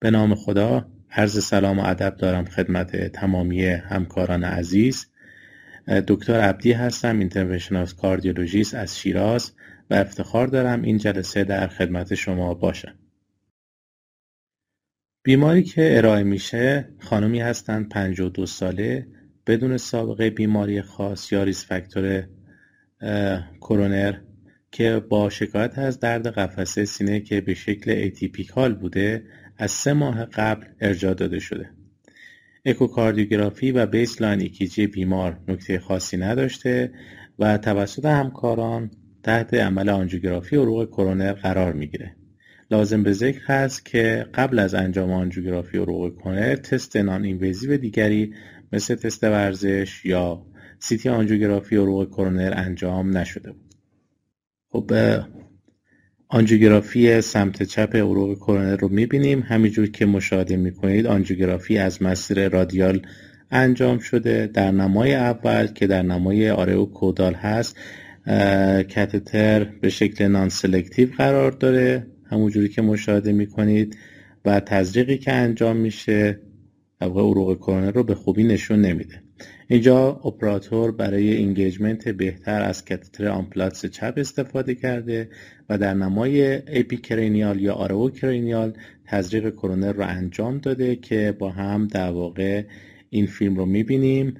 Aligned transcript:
به 0.00 0.10
نام 0.10 0.34
خدا 0.34 0.86
عرض 1.10 1.44
سلام 1.44 1.78
و 1.78 1.82
ادب 1.86 2.16
دارم 2.16 2.44
خدمت 2.44 3.06
تمامی 3.06 3.64
همکاران 3.64 4.44
عزیز. 4.44 5.06
دکتر 6.08 6.40
عبدی 6.40 6.72
هستم 6.72 7.18
interventional 7.18 7.86
cardiologist 7.86 8.74
از 8.74 8.98
شیراز 8.98 9.52
و 9.90 9.94
افتخار 9.94 10.46
دارم 10.46 10.82
این 10.82 10.98
جلسه 10.98 11.44
در 11.44 11.66
خدمت 11.66 12.14
شما 12.14 12.54
باشم. 12.54 12.94
بیماری 15.22 15.62
که 15.62 15.96
ارائه 15.96 16.22
میشه 16.22 16.88
خانمی 16.98 17.40
هستند 17.40 17.88
52 17.88 18.46
ساله 18.46 19.06
بدون 19.46 19.76
سابقه 19.76 20.30
بیماری 20.30 20.82
خاص 20.82 21.32
یا 21.32 21.42
risk 21.42 21.66
factor 21.66 22.28
کرونر 23.60 24.14
که 24.70 25.02
با 25.08 25.30
شکایت 25.30 25.78
از 25.78 26.00
درد 26.00 26.26
قفسه 26.26 26.84
سینه 26.84 27.20
که 27.20 27.40
به 27.40 27.54
شکل 27.54 27.90
atypical 27.90 28.74
بوده 28.74 29.24
از 29.60 29.70
سه 29.70 29.92
ماه 29.92 30.24
قبل 30.24 30.66
ارجاع 30.80 31.14
داده 31.14 31.38
شده. 31.38 31.70
اکوکاردیوگرافی 32.64 33.72
و 33.72 33.86
baseline 33.86 34.40
EKG 34.40 34.86
بیمار 34.86 35.40
نکته 35.48 35.78
خاصی 35.78 36.16
نداشته 36.16 36.92
و 37.38 37.58
توسط 37.58 38.04
همکاران 38.04 38.90
تحت 39.22 39.54
عمل 39.54 39.88
آنجیوگرافی 39.88 40.56
عروق 40.56 40.86
کرونر 40.86 41.32
قرار 41.32 41.72
می‌گیره. 41.72 42.16
لازم 42.70 43.02
به 43.02 43.12
ذکر 43.12 43.40
هست 43.44 43.84
که 43.84 44.26
قبل 44.34 44.58
از 44.58 44.74
انجام 44.74 45.12
آنجیوگرافی 45.12 45.78
عروق 45.78 46.18
کرونر 46.18 46.56
تست 46.56 46.96
non-invasive 46.96 47.76
دیگری 47.76 48.34
مثل 48.72 48.94
تست 48.94 49.24
ورزش 49.24 50.04
یا 50.04 50.46
CT 50.78 51.08
آنجیوگرافی 51.08 51.76
عروق 51.76 52.08
کرونر 52.08 52.52
انجام 52.56 53.16
نشده 53.16 53.52
بود. 53.52 53.74
خب 54.68 54.92
آنجیوگرافی 56.32 57.20
سمت 57.20 57.62
چپ 57.62 57.96
عروق 57.96 58.36
کرونر 58.36 58.76
رو 58.76 58.88
می‌بینیم. 58.88 59.40
همینجور 59.40 59.90
که 59.90 60.06
مشاهده 60.06 60.56
می‌کنید 60.56 61.06
آنجیوگرافی 61.06 61.78
از 61.78 62.02
مسیر 62.02 62.48
radial 62.48 63.06
انجام 63.50 63.98
شده. 63.98 64.46
در 64.46 64.70
نمای 64.70 65.14
اول 65.14 65.66
که 65.66 65.86
در 65.86 66.02
نمای 66.02 66.50
RAO 66.50 66.84
caudal 66.84 67.34
هست 67.34 67.76
کاتتر 68.94 69.64
به 69.64 69.88
شکل 69.88 70.26
non-selective 70.26 71.08
قرار 71.18 71.50
داره. 71.50 72.06
همونجوری 72.30 72.68
که 72.68 72.82
مشاهده 72.82 73.32
می‌کنید 73.32 73.96
و 74.44 74.60
تزریقی 74.60 75.18
که 75.18 75.32
انجام 75.32 75.76
میشه 75.76 76.40
عروق 77.00 77.56
کرونر 77.56 77.90
رو 77.90 78.04
به 78.04 78.14
خوبی 78.14 78.44
نشون 78.44 78.80
نمیده. 78.80 79.22
اینجا 79.68 80.08
اپراتور 80.24 80.92
برای 80.92 81.32
engagement 81.32 82.08
بهتر 82.08 82.62
از 82.62 82.84
کاتتر 82.84 83.28
Amplatz 83.28 83.86
چپ 83.86 84.14
استفاده 84.16 84.74
کرده 84.74 85.28
و 85.68 85.78
در 85.78 85.94
نمای 85.94 86.54
AP 86.54 86.78
cranial 86.78 87.60
یا 87.60 87.74
RAO 87.74 88.10
cranial 88.10 88.72
تزریق 89.06 89.50
کرونر 89.50 89.92
رو 89.92 90.04
انجام 90.06 90.58
داده 90.58 90.96
که 90.96 91.36
با 91.38 91.50
هم 91.50 91.86
در 91.86 92.10
واقع 92.10 92.64
این 93.10 93.26
فیلم 93.26 93.56
رو 93.56 93.66
می‌بینیم. 93.66 94.34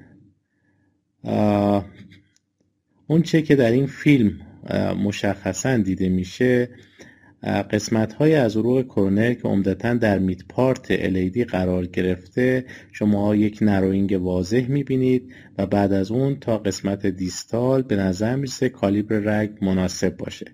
اون 3.07 3.21
چه 3.23 3.41
که 3.41 3.55
در 3.55 3.71
این 3.71 3.85
فیلم 3.85 4.39
مشخصا 5.03 5.77
دیده 5.77 6.09
میشه 6.09 6.69
قسمت 7.43 8.13
های 8.13 8.35
از 8.35 8.57
عروق 8.57 8.85
کرونر 8.85 9.33
که 9.33 9.47
عمدتا 9.47 9.93
در 9.93 10.19
mid 10.19 10.41
part 10.49 10.95
LAD 10.95 11.37
قرار 11.37 11.85
گرفته 11.85 12.65
شما 12.91 13.35
یک 13.35 13.59
narrowing 13.61 14.19
واضح 14.21 14.65
می‌بینید 14.67 15.33
و 15.57 15.65
بعد 15.65 15.93
از 15.93 16.11
اون 16.11 16.35
تا 16.35 16.57
قسمت 16.57 17.05
distal 17.05 17.81
به 17.81 17.95
نظر 17.95 18.35
می‌رسه 18.35 18.69
کالیبر 18.69 19.19
رگ 19.19 19.51
مناسب 19.61 20.17
باشه. 20.17 20.45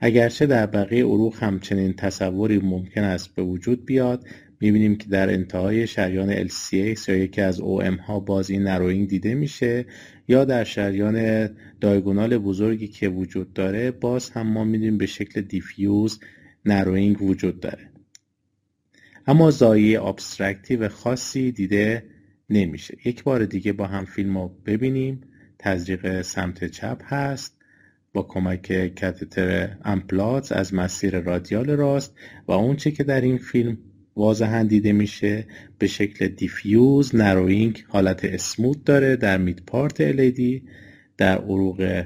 اگرچه 0.00 0.46
در 0.46 0.66
بقیه 0.66 1.04
عروق 1.04 1.34
همچنین 1.40 1.92
تصوری 1.92 2.58
ممکن 2.58 3.04
است 3.04 3.34
به 3.34 3.42
وجود 3.42 3.84
بیاد 3.84 4.24
می‌بینیم 4.60 4.96
که 4.96 5.08
در 5.08 5.30
انتهای 5.30 5.86
شریان 5.86 6.48
LCX 6.48 7.08
یا 7.08 7.16
یکی 7.16 7.40
از 7.40 7.60
OM 7.60 8.00
ها 8.00 8.20
باز 8.20 8.50
این 8.50 8.62
narrowing 8.62 9.08
دیده 9.08 9.34
میشه 9.34 9.86
یا 10.28 10.44
در 10.44 10.64
شریان 10.64 11.48
diagonal 11.80 12.38
بزرگی 12.38 12.88
که 12.88 13.08
وجود 13.08 13.52
داره 13.52 13.90
باز 13.90 14.30
هم 14.30 14.46
ما 14.46 14.64
می‌دونیم 14.64 14.98
به 14.98 15.06
شکل 15.06 15.40
diffuse 15.40 16.20
narrowing 16.64 17.22
وجود 17.22 17.60
داره. 17.60 17.90
اما 19.26 19.50
ضایعه 19.50 20.02
obstructive 20.02 20.88
خاصی 20.88 21.52
دیده 21.52 22.04
نمیشه. 22.50 22.96
یک 23.04 23.22
بار 23.22 23.44
دیگه 23.44 23.72
با 23.72 23.86
هم 23.86 24.04
فیلم 24.04 24.38
رو 24.38 24.48
ببینیم. 24.66 25.20
تزریق 25.58 26.22
سمت 26.22 26.64
چپ 26.64 27.02
هست. 27.04 27.56
با 28.12 28.22
کمک 28.22 28.94
کاتتر 29.00 29.76
Amplatz 29.84 30.52
از 30.52 30.74
مسیر 30.74 31.20
radial 31.20 31.70
راست 31.70 32.14
و 32.48 32.52
اونچه 32.52 32.90
که 32.90 33.04
در 33.04 33.20
این 33.20 33.38
فیلم 33.38 33.78
واضحا 34.16 34.62
دیده 34.62 34.92
میشه 34.92 35.44
به 35.78 35.86
شکل 35.86 36.28
diffuse 36.28 37.14
narrowing 37.16 37.84
حالت 37.88 38.24
smooth 38.24 38.84
داره 38.84 39.16
در 39.16 39.38
mid 39.38 39.62
part 39.66 40.12
LAD 40.12 40.40
در 41.16 41.38
عروق 41.38 42.04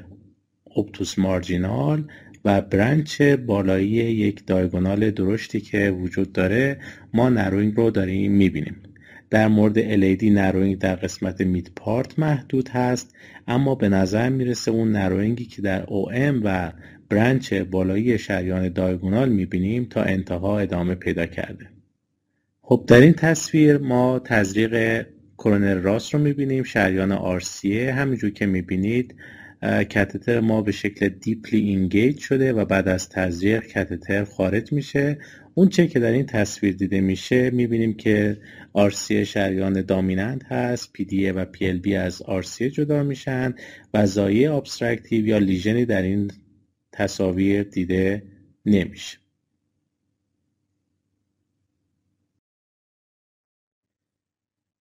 obtuse 0.77 1.19
marginal 1.19 2.05
و 2.45 2.61
branch 2.61 3.23
بالایی 3.23 3.89
یک 3.89 4.47
diagonal 4.47 5.11
درشتی 5.11 5.61
که 5.61 5.91
وجود 5.91 6.33
داره 6.33 6.81
ما 7.15 7.29
narrowing 7.29 7.77
رو 7.77 7.91
داریم 7.91 8.33
می‌بینیم. 8.33 8.77
در 9.31 9.49
مورد 9.49 9.81
LAD 9.81 10.25
narrowing 10.25 10.79
در 10.79 10.95
قسمت 10.95 11.41
mid 11.41 11.73
part 11.77 12.19
محدود 12.19 12.69
هست 12.69 13.15
اما 13.49 13.75
به 13.75 13.89
نظر 13.89 14.29
می‌رسه 14.29 14.71
اون 14.71 14.93
narrowing 14.93 15.40
ی 15.40 15.45
که 15.45 15.63
در 15.63 15.85
OM 15.85 16.41
و 16.45 16.73
branch 17.09 17.55
بالایی 17.55 18.19
شریان 18.19 18.69
diagonal 18.69 19.29
می‌بینیم 19.29 19.85
تا 19.85 20.03
انتها 20.03 20.59
ادامه 20.59 20.95
پیدا 20.95 21.27
کرده. 21.27 21.80
خب 22.71 22.85
در 22.87 23.01
این 23.01 23.13
تصویر 23.13 23.79
ما 23.79 24.19
تزریق 24.19 25.07
کرونر 25.39 25.75
راست 25.75 26.15
رو 26.15 26.21
می‌بینیم 26.21 26.63
شریان 26.63 27.13
RCA 27.13 27.93
همینجور 27.93 28.31
که 28.31 28.47
می‌بینید 28.47 29.15
کاتتر 29.63 30.41
ما 30.41 30.63
به 30.63 30.73
شکل 30.73 31.09
deeply 31.09 31.61
engage 31.61 32.19
شده 32.19 32.53
و 32.53 32.65
بعد 32.65 32.89
از 32.89 33.09
تزریق 33.09 33.73
کاتتر 33.73 34.25
خارج 34.25 34.73
میشه. 34.73 35.19
اون 35.55 35.69
چه 35.69 35.87
که 35.87 36.01
در 36.01 36.13
این 36.13 36.27
تصویر 36.27 36.75
دیده 36.75 37.01
میشه 37.01 37.51
می‌بینیم 37.51 37.95
که 37.95 38.39
RCA 38.73 39.25
شریان 39.25 39.83
dominant 39.83 40.45
هست 40.45 40.93
پی 40.93 41.31
و 41.31 41.45
پی 41.45 41.73
بی 41.73 41.95
از 41.95 42.23
RCA 42.23 42.71
جدا 42.71 43.03
میشن 43.03 43.55
و 43.95 44.07
ضایعه 44.07 44.53
obstructive 44.53 45.27
یا 45.27 45.39
lesion 45.39 45.78
ی 45.78 45.85
در 45.85 46.03
این 46.03 46.31
تصاویر 46.93 47.63
دیده 47.63 48.23
نمیشه. 48.67 49.19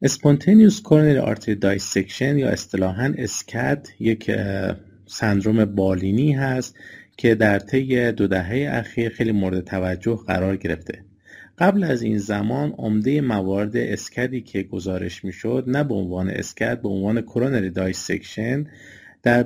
spontaneous 0.01 0.81
coronary 0.81 1.17
artery 1.17 1.55
dissection 1.55 2.37
یا 2.37 2.49
اصطلاحا 2.49 3.13
SCAD 3.17 3.87
یک 3.99 4.31
سندروم 5.05 5.65
بالینی 5.65 6.31
هست 6.31 6.75
که 7.17 7.35
در 7.35 7.59
طی 7.59 8.11
دو 8.11 8.27
دهه 8.27 8.67
اخیر 8.71 9.09
خیلی 9.09 9.31
مورد 9.31 9.63
توجه 9.63 10.19
قرار 10.27 10.57
گرفته. 10.57 11.05
قبل 11.57 11.83
از 11.83 12.01
این 12.01 12.17
زمان 12.17 12.71
عمده 12.77 13.21
موارد 13.21 13.77
SCAD 13.77 14.29
ی 14.29 14.41
که 14.41 14.63
گزارش 14.63 15.25
می‌شد 15.25 15.63
نه 15.67 15.83
به 15.83 15.93
عنوان 15.93 16.29
SCAD 16.29 16.81
به 16.81 16.89
عنوان 16.89 17.21
coronary 17.21 17.69
dissection 17.69 18.67
در 19.23 19.43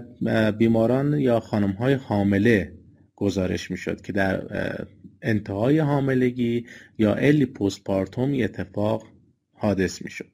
بیماران 0.52 1.14
یا 1.14 1.40
خانم 1.40 1.72
های 1.72 1.94
حامله 1.94 2.72
گزارش 3.16 3.72
می‌شد 3.72 4.02
که 4.02 4.14
در 4.14 4.44
انتهای 5.22 5.80
حاملگی 5.80 6.66
یا 6.97 7.14
early 7.14 7.46
postpartum 7.46 8.34
اتفاق 8.44 9.03
حادث 9.53 10.02
می‌شد. 10.02 10.33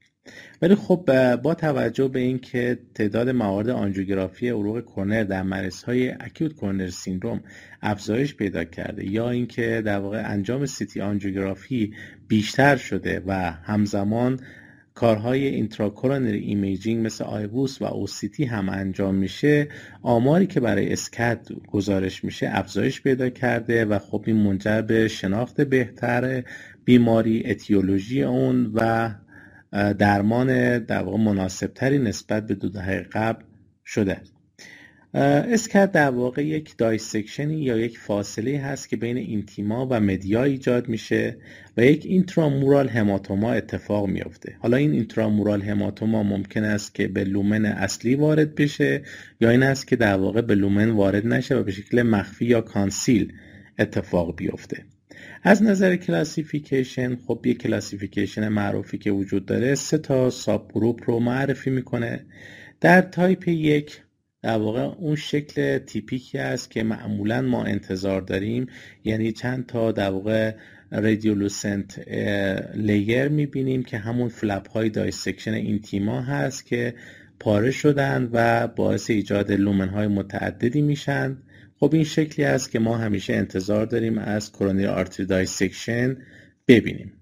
ولی 0.62 0.76
خب 0.76 1.36
با 1.36 1.54
توجه 1.54 2.08
به 2.08 2.20
اینکه 2.20 2.80
تعداد 2.96 3.30
موارد 3.30 3.70
آنژیوگرافی 3.70 4.50
عروق 4.50 4.82
کرونر 4.82 5.24
در 5.24 5.44
مریض‌های 5.44 6.10
acute 6.10 6.54
coronary 6.54 6.90
syndrome 6.90 7.42
افزایش 7.82 8.36
پیدا 8.36 8.64
کرده 8.64 9.12
یا 9.12 9.30
اینکه 9.30 9.82
در 9.86 10.00
واقع 10.00 10.24
انجام 10.26 10.66
CT 10.66 11.02
آنژیوگرافی 11.02 11.94
بیشتر 12.28 12.76
شده 12.76 13.24
و 13.28 13.52
همزمان 13.52 14.40
کارهای 15.00 15.48
intracoronary 15.48 16.40
imaging 16.40 17.06
مثل 17.06 17.24
IVUS 17.24 17.82
و 17.82 17.86
OCT 17.86 18.46
هم 18.46 18.70
انجام 18.70 19.16
میشه 19.16 19.68
آماری 20.02 20.48
که 20.48 20.60
برای 20.60 20.94
SCAD 20.94 21.48
گزارش 21.72 22.24
میشه 22.24 22.50
افزایش 22.52 23.02
پیدا 23.02 23.30
کرده 23.30 23.86
و 23.86 24.00
خب 24.00 24.24
این 24.28 24.36
منجر 24.36 24.82
به 24.82 25.08
شناخت 25.08 25.62
بهتر 25.62 26.44
بیماری 26.86 27.44
اتیولوژی 27.46 28.24
اون 28.24 28.72
و 28.74 29.12
درمان 29.72 30.80
در 30.80 31.04
واقع 31.04 31.18
مناسبتری 31.18 32.00
نسبت 32.00 32.48
به 32.48 32.56
دو 32.56 32.70
دهه 32.70 33.02
قبل 33.14 33.44
شده. 33.86 34.22
است 35.14 35.78
در 35.78 36.10
واقع 36.10 36.46
یک 36.46 36.78
dissection 36.78 37.54
ی 37.54 37.62
یا 37.62 37.78
یک 37.78 37.98
فاصله 37.98 38.60
هست 38.60 38.90
که 38.90 38.98
بین 38.98 39.18
intima 39.18 39.88
و 39.90 40.00
media 40.00 40.44
ایجاد 40.44 40.90
میشه 40.90 41.38
و 41.78 41.86
یک 41.86 42.06
intramural 42.06 42.90
hematoma 42.90 43.54
اتفاق 43.54 44.08
میافته. 44.08 44.56
حالا 44.60 44.78
این 44.78 44.92
intramural 44.92 45.62
hematoma 45.62 46.24
ممکن 46.24 46.64
است 46.64 46.96
که 46.96 47.08
به 47.08 47.24
lumen 47.24 47.66
اصلی 47.66 48.16
وارد 48.16 48.56
بشه 48.56 49.02
یا 49.42 49.50
این 49.50 49.64
است 49.64 49.88
که 49.88 49.96
در 49.96 50.16
واقع 50.16 50.42
به 50.42 50.56
lumen 50.56 50.90
وارد 50.90 51.28
نشه 51.28 51.56
و 51.56 51.64
به 51.64 51.72
شکل 51.72 52.02
مخفی 52.02 52.46
یا 52.46 52.62
concealed 52.62 53.34
اتفاق 53.80 54.36
بیفته. 54.36 54.86
از 55.44 55.64
نظر 55.64 55.96
classification 55.96 57.16
خب 57.16 57.46
یه 57.46 57.54
classification 57.54 58.48
معروفی 58.48 58.98
که 58.98 59.12
وجود 59.12 59.46
داره 59.46 59.76
سه 59.76 59.98
تا 59.98 60.30
subgroup 60.30 61.02
رو 61.06 61.20
معرفی 61.20 61.70
می‌کنه. 61.70 62.26
در 62.82 63.02
تایپ 63.02 63.48
یک 63.48 64.02
در 64.42 64.58
واقع 64.58 64.82
اون 64.82 65.16
شکل 65.16 65.78
typical 65.78 66.30
ی 66.30 66.38
است 66.38 66.72
که 66.72 66.84
معمولا 66.84 67.42
ما 67.42 67.64
انتظار 67.64 68.22
داریم. 68.22 68.68
یعنی 69.04 69.32
چند 69.32 69.66
تا 69.66 69.92
در 69.92 70.10
واقع 70.10 70.56
radiolucent 70.92 72.08
layer 72.76 73.28
می‌بینیم 73.28 73.84
که 73.84 73.98
همون 73.98 74.30
flap 74.30 74.70
های 74.70 74.90
dissection 74.90 75.54
intima 75.54 76.22
هست 76.22 76.66
که 76.66 76.94
پاره 77.40 77.72
شدن 77.72 78.30
و 78.34 78.68
باعث 78.68 79.10
ایجاد 79.10 79.52
lumen 79.52 79.90
های 79.90 80.08
متعددی 80.08 80.82
میشن. 80.82 81.38
خب 81.80 81.90
این 81.94 82.04
شکلی 82.04 82.46
است 82.46 82.72
که 82.72 82.80
ما 82.80 82.98
همیشه 82.98 83.34
انتظار 83.34 83.86
داریم 83.86 84.18
از 84.18 84.52
coronary 84.52 84.86
artery 84.86 85.26
dissection 85.26 86.18
ببینیم. 86.68 87.14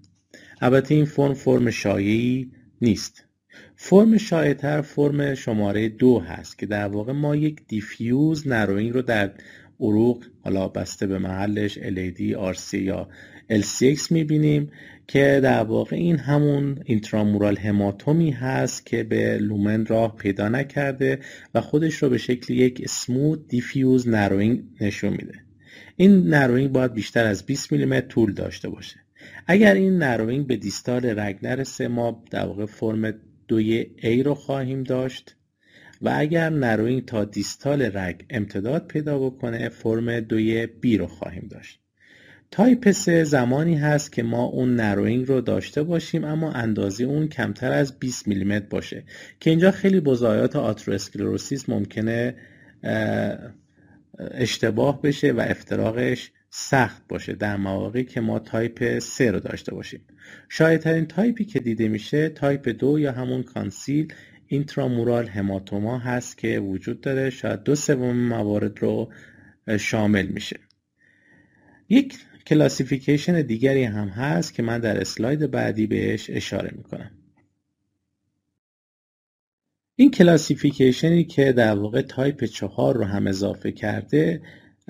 البته 0.60 0.94
این 0.94 1.04
فرم 1.04 1.34
فرم 1.34 1.70
شایعی 1.70 2.52
نیست. 2.80 3.24
فرم 3.76 4.18
شایعتر 4.18 4.80
فرم 4.80 5.34
شماره 5.34 5.88
دو 5.88 6.20
هست 6.20 6.58
که 6.58 6.66
در 6.66 6.88
واقع 6.88 7.12
ما 7.12 7.36
یک 7.36 7.60
diffuse 7.68 8.48
narrowing 8.48 8.92
رو 8.92 9.02
در 9.02 9.30
عروق 9.80 10.24
حالا 10.44 10.68
بسته 10.68 11.06
به 11.06 11.18
محلش 11.18 11.78
LAD, 11.78 12.54
RCA 12.54 12.74
یا 12.74 13.08
LCX 13.50 14.10
می‌بینیم 14.10 14.70
که 15.06 15.40
در 15.42 15.62
واقع 15.62 15.96
این 15.96 16.18
همون 16.18 16.82
intramural 16.84 17.56
hematoma 17.56 18.15
یی 18.15 18.30
هست 18.30 18.86
که 18.86 19.02
به 19.02 19.38
lumen 19.38 19.86
راه 19.86 20.16
پیدا 20.16 20.48
نکرده 20.48 21.18
و 21.54 21.60
خودش 21.60 21.94
رو 21.94 22.08
به 22.08 22.18
شکل 22.18 22.54
یک 22.54 22.88
smooth 22.88 23.48
diffuse 23.48 24.08
narrowing 24.08 24.62
نشون 24.80 25.10
میده. 25.10 25.34
این 25.96 26.26
narrowing 26.26 26.72
باید 26.72 26.94
بیشتر 26.94 27.24
از 27.26 27.46
20 27.46 27.72
میلیمتر 27.72 28.06
طول 28.06 28.32
داشته 28.32 28.68
باشه. 28.68 28.96
اگر 29.46 29.74
این 29.74 29.98
narrowing 29.98 30.46
به 30.46 30.56
distal 30.56 31.18
رگ 31.18 31.38
نرسه 31.42 31.88
ما 31.88 32.24
در 32.30 32.46
واقع 32.46 32.66
فرم 32.66 33.14
دوی 33.48 33.86
A 33.98 34.26
رو 34.26 34.34
خواهیم 34.34 34.82
داشت 34.82 35.36
و 36.02 36.12
اگر 36.16 36.50
narrowing 36.50 37.04
تا 37.04 37.24
distal 37.24 37.82
رگ 37.82 38.24
امتداد 38.30 38.86
پیدا 38.86 39.18
بکنه 39.18 39.68
فرم 39.68 40.20
دوی 40.20 40.66
B 40.66 40.98
رو 40.98 41.06
خواهیم 41.06 41.48
داشت. 41.50 41.80
تایپ 42.50 42.90
3 42.90 43.24
زمانی 43.24 43.74
هست 43.74 44.12
که 44.12 44.22
ما 44.22 44.44
اون 44.44 44.76
narrowing 44.76 45.28
رو 45.28 45.40
داشته 45.40 45.82
باشیم 45.82 46.24
اما 46.24 46.52
اندازه 46.52 47.04
اون 47.04 47.28
کمتر 47.28 47.72
از 47.72 47.98
20 47.98 48.28
میلیمتر 48.28 48.66
باشه. 48.70 49.04
که 49.40 49.50
اینجا 49.50 49.70
خیلی 49.70 50.00
با 50.00 50.11
ضایعات 50.11 50.56
atherosclerosis 50.56 51.68
ممکنه 51.68 52.34
اشتباه 54.18 55.02
بشه 55.02 55.32
و 55.32 55.40
افتراقش 55.40 56.30
سخت 56.50 57.02
باشه 57.08 57.32
در 57.32 57.56
مواقعی 57.56 58.04
که 58.04 58.20
ما 58.20 58.38
تایپ 58.38 58.98
3 58.98 59.30
رو 59.30 59.40
داشته 59.40 59.74
باشیم. 59.74 60.00
شایدترین 60.48 61.06
تایپی 61.06 61.44
که 61.44 61.60
دیده 61.60 61.88
میشه 61.88 62.28
تایپ 62.28 62.68
2 62.68 62.98
یا 62.98 63.12
همون 63.12 63.42
concealed 63.42 64.12
intramural 64.48 65.26
hematoma 65.26 65.98
هست 65.98 66.38
که 66.38 66.58
وجود 66.60 67.00
داره. 67.00 67.30
شاید 67.30 67.62
دو 67.62 67.74
سوم 67.74 68.16
موارد 68.16 68.78
رو 68.78 69.12
شامل 69.78 70.26
میشه. 70.26 70.60
یک 71.88 72.18
classification 72.46 73.42
دیگری 73.42 73.84
هم 73.84 74.08
هست 74.08 74.54
که 74.54 74.62
من 74.62 74.80
در 74.80 75.00
اسلاید 75.00 75.50
بعدی 75.50 75.86
بهش 75.86 76.30
اشاره 76.30 76.70
می‌کنم. 76.76 77.10
این 79.96 80.10
classification 80.10 81.16
ی 81.16 81.24
که 81.24 81.52
در 81.52 81.74
واقع 81.74 82.02
تایپ 82.02 82.44
چهار 82.44 82.96
رو 82.96 83.04
هم 83.04 83.26
اضافه 83.26 83.72
کرده 83.72 84.42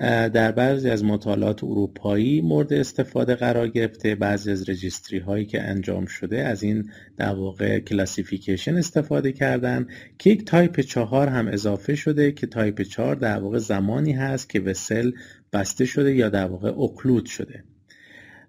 در 0.07 0.51
بعضی 0.51 0.89
از 0.89 1.03
مطالعات 1.03 1.63
اروپایی 1.63 2.41
مورد 2.41 2.73
استفاده 2.73 3.35
قرار 3.35 3.67
گرفته. 3.67 4.15
بعضی 4.15 4.51
از 4.51 4.69
registry 4.69 5.19
هایی 5.19 5.45
که 5.45 5.61
انجام 5.61 6.05
شده 6.05 6.41
از 6.43 6.63
این 6.63 6.91
در 7.17 7.35
واقع 7.35 7.79
classification 7.79 8.75
استفاده 8.75 9.31
کردن. 9.31 9.87
که 10.19 10.29
یک 10.29 10.45
تایپ 10.45 10.79
چهار 10.79 11.27
هم 11.27 11.47
اضافه 11.47 11.95
شده 11.95 12.31
که 12.31 12.47
تایپ 12.47 12.81
چهار 12.81 13.15
در 13.15 13.39
واقع 13.39 13.57
زمانی 13.57 14.11
هست 14.11 14.49
که 14.49 14.59
vessel 14.59 15.11
بسته 15.53 15.85
شده 15.85 16.15
یا 16.15 16.29
در 16.29 16.45
واقع 16.45 16.69
occlude 16.79 17.25
شده. 17.25 17.63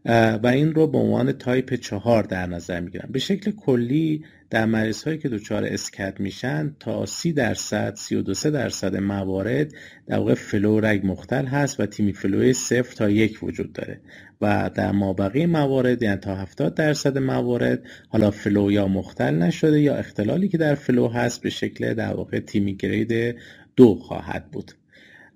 و 0.04 0.46
این 0.46 0.74
رو 0.74 0.86
به 0.86 0.98
عنوان 0.98 1.32
تایپ 1.32 1.74
چهار 1.74 2.22
در 2.22 2.46
نظر 2.46 2.80
می‌گیرن 2.80 3.08
به 3.12 3.18
شکل 3.18 3.50
کلی 3.50 4.24
در 4.50 4.64
مریض 4.64 5.02
هایی 5.02 5.18
که 5.18 5.28
دچار 5.28 5.64
SCAD 5.64 6.20
میشن 6.20 6.76
تا 6.80 7.06
سی 7.06 7.32
درصد 7.32 7.94
سی 7.94 8.16
و 8.16 8.22
دو 8.22 8.34
درصد 8.34 8.96
موارد 8.96 9.72
در 10.06 10.18
واقع 10.18 10.34
flow 10.34 10.80
رگ 10.80 11.06
مختل 11.06 11.46
هست 11.46 11.80
و 11.80 11.86
TIMI 11.86 12.12
flow 12.12 12.44
ی 12.44 12.52
صفر 12.52 12.94
تا 12.94 13.10
یک 13.10 13.42
وجود 13.42 13.72
داره. 13.72 14.00
و 14.40 14.70
در 14.74 14.90
مابقی 14.92 15.46
موارد 15.46 16.02
یعنی 16.02 16.16
تا 16.16 16.36
70 16.36 16.74
درصد 16.74 17.18
موارد 17.18 17.82
حالا 18.08 18.30
flow 18.30 18.72
یا 18.72 18.88
مختل 18.88 19.34
نشده 19.34 19.80
یا 19.80 19.96
اختلالی 19.96 20.48
که 20.48 20.58
در 20.58 20.74
flow 20.74 21.08
هست 21.08 21.42
به 21.42 21.50
شکل 21.50 21.94
در 21.94 22.14
واقع 22.14 22.40
TIMI 22.40 22.76
grade 22.76 23.36
دو 23.76 23.94
خواهد 23.94 24.50
بود. 24.50 24.72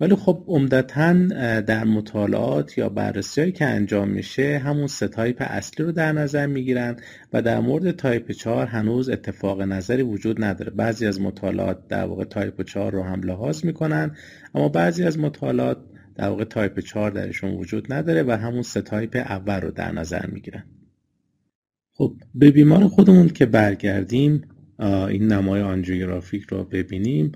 ولی 0.01 0.15
خب 0.15 0.45
عمدتا 0.47 1.13
در 1.61 1.85
مطالعات 1.85 2.79
یا 2.79 2.89
بررسی 2.89 3.53
که 3.53 3.65
انجام 3.65 4.09
میشه 4.09 4.59
همون 4.59 4.87
سه 4.87 5.09
تایپ 5.09 5.37
اصلی 5.41 5.87
رو 5.87 5.93
در 5.93 6.13
نظر 6.13 6.47
می‌گیرن 6.47 6.97
و 7.33 7.43
در 7.43 7.61
مورد 7.61 7.91
تایپ 7.91 8.33
4 8.33 8.67
هنوز 8.67 9.09
اتفاق 9.09 9.63
نظری 9.63 10.03
وجود 10.03 10.45
نداره. 10.45 10.71
بعضی 10.71 11.07
از 11.07 11.21
مطالعات 11.21 11.89
در 11.89 12.05
واقع 12.05 12.25
تایپ 12.25 12.63
4 12.63 12.93
رو 12.93 13.03
هم 13.03 13.21
لحاظ 13.21 13.65
می‌کنن 13.65 14.17
اما 14.55 14.69
بعضی 14.69 15.05
از 15.05 15.19
مطالعات 15.19 15.79
در 16.15 16.29
واقع 16.29 16.45
تایپ 16.45 16.81
4 16.81 17.11
درشون 17.11 17.51
وجود 17.55 17.93
نداره 17.93 18.23
و 18.23 18.31
همون 18.31 18.63
سه 18.63 18.81
تایپ 18.81 19.17
اول 19.17 19.61
رو 19.61 19.71
در 19.71 19.93
نظر 19.93 20.27
می‌گیرن. 20.27 20.65
خب 21.97 22.17
به 22.35 22.51
بیمار 22.51 22.89
خودمون 22.89 23.29
که 23.29 23.47
برگردیم 23.47 24.43
این 24.81 25.27
نمای 25.27 25.61
angiographic 25.61 26.43
رو 26.43 26.65
ببینیم. 26.65 27.33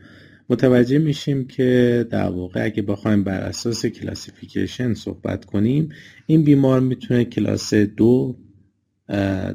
متوجه 0.51 0.99
میشیم 0.99 1.47
که 1.47 2.07
در 2.11 2.29
واقع 2.29 2.65
اگه 2.65 2.83
بخوایم 2.83 3.25
بر 3.25 3.41
اساس 3.41 3.87
classification 3.87 4.95
صحبت 4.95 5.45
کنیم 5.45 5.89
این 6.27 6.45
بیمار 6.45 6.81
می‌تونه 6.81 7.25
کلاس 7.25 7.75
دو 7.75 8.37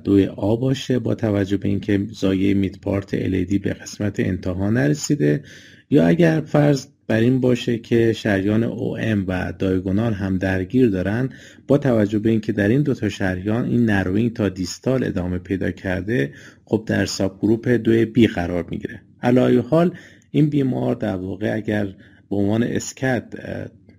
دوی 0.04 0.26
A 0.26 0.56
باشه 0.56 1.00
با 1.00 1.16
توجه 1.16 1.58
به 1.58 1.70
اینکه 1.70 2.08
ضایعه 2.12 2.54
midpart 2.54 3.16
LAD 3.16 3.60
به 3.60 3.74
قسمت 3.74 4.20
انتها 4.20 4.70
نرسیده. 4.70 5.44
یا 5.90 6.08
اگر 6.08 6.42
فرض 6.42 6.88
بر 7.08 7.20
این 7.20 7.40
باشه 7.40 7.78
که 7.78 8.14
شریان 8.14 8.70
OM 8.70 9.24
و 9.28 9.54
diagonal 9.60 10.14
هم 10.14 10.38
درگیری 10.38 10.90
دارن 10.90 11.30
با 11.68 11.78
توجه 11.78 12.20
به 12.20 12.30
اینکه 12.30 12.52
در 12.52 12.68
این 12.68 12.82
دوتا 12.82 13.10
شریان 13.10 13.66
این 13.66 13.86
narrowing 13.86 14.34
تا 14.34 14.50
distal 14.50 15.04
ادامه 15.04 15.38
پیدا 15.38 15.72
کرده 15.72 16.34
خب 16.66 16.84
در 16.88 17.06
subgroup 17.06 17.68
دوی 17.68 18.06
B 18.06 18.28
قرار 18.28 18.66
می‌گیره. 18.70 19.02
علی‌ای‌حال 19.24 19.94
این 20.36 20.50
بیمار 20.50 20.96
در 20.96 21.16
واقع 21.16 21.56
اگر 21.56 21.86
به 22.30 22.36
عنوان 22.36 22.64
SCAD 22.64 23.34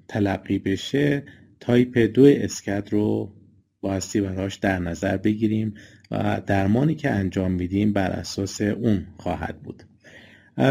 تلقی 0.08 0.58
بشه 0.58 1.22
تایپ 1.60 1.98
دو 1.98 2.24
SCAD 2.24 2.88
رو 2.90 3.32
بایستی 3.80 4.20
براش 4.20 4.54
در 4.54 4.78
نظر 4.78 5.16
بگیریم 5.16 5.74
و 6.10 6.40
درمانی 6.46 6.94
که 6.94 7.10
انجام 7.10 7.52
میدیم 7.52 7.92
بر 7.92 8.10
اساس 8.10 8.60
اون 8.60 9.06
خواهد 9.16 9.62
بود. 9.62 9.82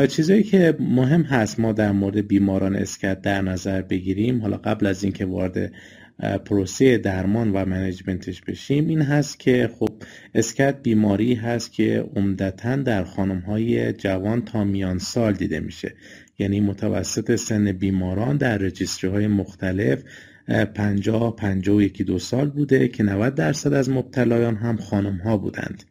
چیزایی 0.10 0.44
که 0.44 0.76
مهم 0.80 1.22
هست 1.22 1.60
ما 1.60 1.72
در 1.72 1.92
مورد 1.92 2.28
بیماران 2.28 2.76
اسکد 2.76 3.22
در 3.22 3.42
نظر 3.42 3.82
بگیریم 3.82 4.42
حالا 4.42 4.58
قبل 4.58 4.86
از 4.86 5.04
اینکه 5.04 5.26
وارد 5.26 5.72
پروسه 6.20 6.98
درمان 6.98 7.52
و 7.52 7.66
منیجمنتش 7.66 8.42
بشیم 8.42 8.88
این 8.88 9.02
هست 9.02 9.40
که 9.40 9.70
خب 9.80 9.90
اسکت 10.36 10.76
بیماری 10.84 11.34
هست 11.34 11.74
که 11.74 12.06
عمدتا 12.16 12.76
در 12.76 13.04
خانم 13.04 13.40
های 13.40 13.94
جوان 13.94 14.46
تا 14.46 14.64
میان 14.64 14.98
سال 14.98 15.34
دیده 15.34 15.60
میشه 15.60 15.96
یعنی 16.40 16.60
متوسط 16.60 17.36
سن 17.36 17.72
بیماران 17.72 18.38
در 18.38 18.58
رجیستری 18.58 19.10
های 19.10 19.28
مختلف 19.28 20.04
50 20.76 21.36
51 21.36 22.02
دو 22.02 22.20
سال 22.20 22.50
بوده 22.50 22.88
که 22.88 23.04
90 23.04 23.36
درصد 23.36 23.74
از 23.74 23.90
مبتلایان 23.90 24.56
هم 24.56 24.78
خانم 24.78 25.18
ها 25.18 25.38
بودند 25.38 25.84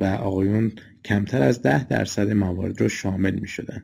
و 0.00 0.04
آقایون 0.04 0.72
کمتر 1.04 1.42
از 1.42 1.62
10 1.62 1.84
درصد 1.84 2.30
موارد 2.30 2.80
رو 2.80 2.88
شامل 2.88 3.34
می 3.34 3.48
شدن. 3.48 3.82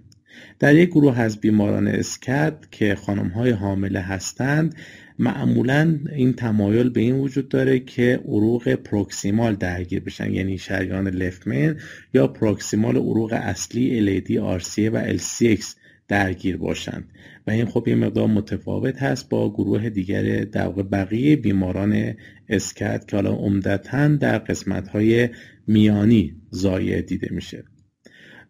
در 0.58 0.74
یک 0.74 0.88
گروه 0.88 1.20
از 1.20 1.40
بیماران 1.40 1.88
اسکد 1.88 2.56
که 2.70 2.94
خانم 2.94 3.28
های 3.28 3.50
حامله 3.50 4.00
هستند 4.00 4.74
معمولا 5.18 5.98
این 6.12 6.32
تمایل 6.32 6.90
به 6.90 7.00
این 7.00 7.14
وجود 7.14 7.48
داره 7.48 7.78
که 7.78 8.20
عروق 8.24 8.74
پروکسیمال 8.74 9.54
درگیر 9.54 10.00
بشن. 10.00 10.32
یعنی 10.32 10.58
شریان 10.58 11.08
لفمن 11.08 11.76
یا 12.14 12.26
پروکسیمال 12.26 12.96
عروق 12.96 13.32
اصلی 13.32 14.20
LED, 14.20 14.28
RCA 14.60 14.90
و 14.92 15.16
LCX 15.18 15.64
درگیر 16.08 16.56
باشند 16.56 17.04
و 17.46 17.50
این 17.50 17.66
خب 17.66 17.88
یه 17.88 17.94
مقدار 17.94 18.26
متفاوت 18.26 19.02
هست 19.02 19.28
با 19.28 19.52
گروه 19.52 19.88
دیگر 19.88 20.44
در 20.44 20.68
بقیه 20.68 21.36
بیماران 21.36 22.14
اسکت 22.48 23.08
که 23.08 23.16
حالا 23.16 23.32
عمدتا 23.32 24.08
در 24.08 24.38
قسمت 24.38 24.88
های 24.88 25.28
میانی 25.66 26.34
زایه 26.50 27.02
دیده 27.02 27.28
میشه. 27.30 27.64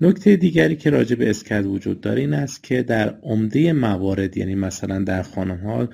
نکته 0.00 0.37
دیگری 0.37 0.76
که 0.76 0.90
راجع 0.90 1.16
به 1.16 1.30
اسکت 1.30 1.64
وجود 1.66 2.00
داره 2.00 2.21
این 2.21 2.35
است 2.35 2.62
که 2.62 2.83
در 2.83 3.18
عمده 3.23 3.73
موارد 3.73 4.37
یعنی 4.37 4.54
مثلا 4.54 4.99
در 4.99 5.23
خانم 5.23 5.59
ها 5.59 5.88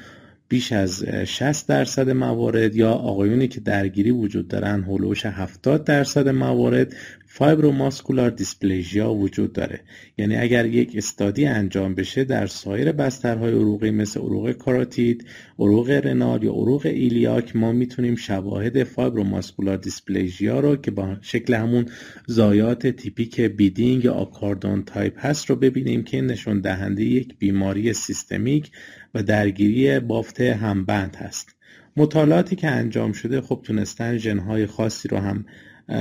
بیش 0.51 0.73
از 0.73 1.05
60 1.05 1.67
درصد 1.67 2.11
موارد 2.11 2.77
یا 2.77 2.91
آقایونی 2.91 3.49
که 3.49 3.61
درگیری 3.61 4.11
وجود 4.11 4.49
دارن 4.49 4.83
هلوش 4.83 5.27
70 5.27 5.85
درصد 5.85 6.29
موارد 6.29 6.97
فایبروماسکولار 7.41 8.31
دیسپلیژیا 8.31 9.15
وجود 9.15 9.53
داره. 9.53 9.81
یعنی 10.19 10.37
اگر 10.37 10.67
یک 10.67 10.93
استادی 10.97 11.47
انجام 11.47 11.95
بشه 11.95 12.25
در 12.25 12.47
سایر 12.47 12.93
بسترهای 12.93 13.53
عروقی 13.53 13.91
مثل 13.91 14.21
عروق 14.21 14.53
کاراتید 14.53 15.27
عروق 15.59 15.91
renal 15.91 16.43
یا 16.43 16.53
عروق 16.53 16.87
iliac 16.87 17.57
ما 17.57 17.73
می‌تونیم 17.73 18.17
شواهد 18.17 18.85
fibromuscular 18.85 19.77
dysplasia 19.77 20.61
رو 20.61 20.77
که 20.77 20.91
با 20.91 21.17
شکل 21.21 21.55
همون 21.55 21.87
ضایعات 22.27 22.87
تیپیک 22.87 23.41
beading 23.41 24.05
یا 24.05 24.15
accordion 24.15 24.83
type 24.83 25.27
هست 25.27 25.51
رو 25.51 25.57
ببینیم 25.57 26.03
که 26.03 26.21
نشون 26.21 26.61
دهنده 26.61 27.05
یک 27.05 27.39
بیماری 27.39 27.93
سیستمیک 27.93 28.71
و 29.15 29.23
درگیری 29.23 30.01
بافت 30.01 30.41
همبند 30.41 31.17
هست. 31.17 31.57
مطالعاتی 31.97 32.57
که 32.57 32.69
انجام 32.69 33.13
شده 33.13 33.41
خب 33.41 33.61
تونستن 33.65 34.17
ژنهای 34.17 34.67
خاصی 34.67 35.09
رو 35.09 35.19
هم 35.19 35.45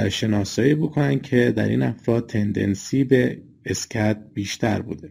شناسایی 0.10 0.75
بکنن 0.75 1.19
که 1.19 1.51
در 1.51 1.67
این 1.67 1.81
افراد 1.81 2.29
tendency 2.29 3.03
به 3.03 3.41
SCAD 3.65 4.17
بیشتر 4.34 4.81
بوده. 4.81 5.10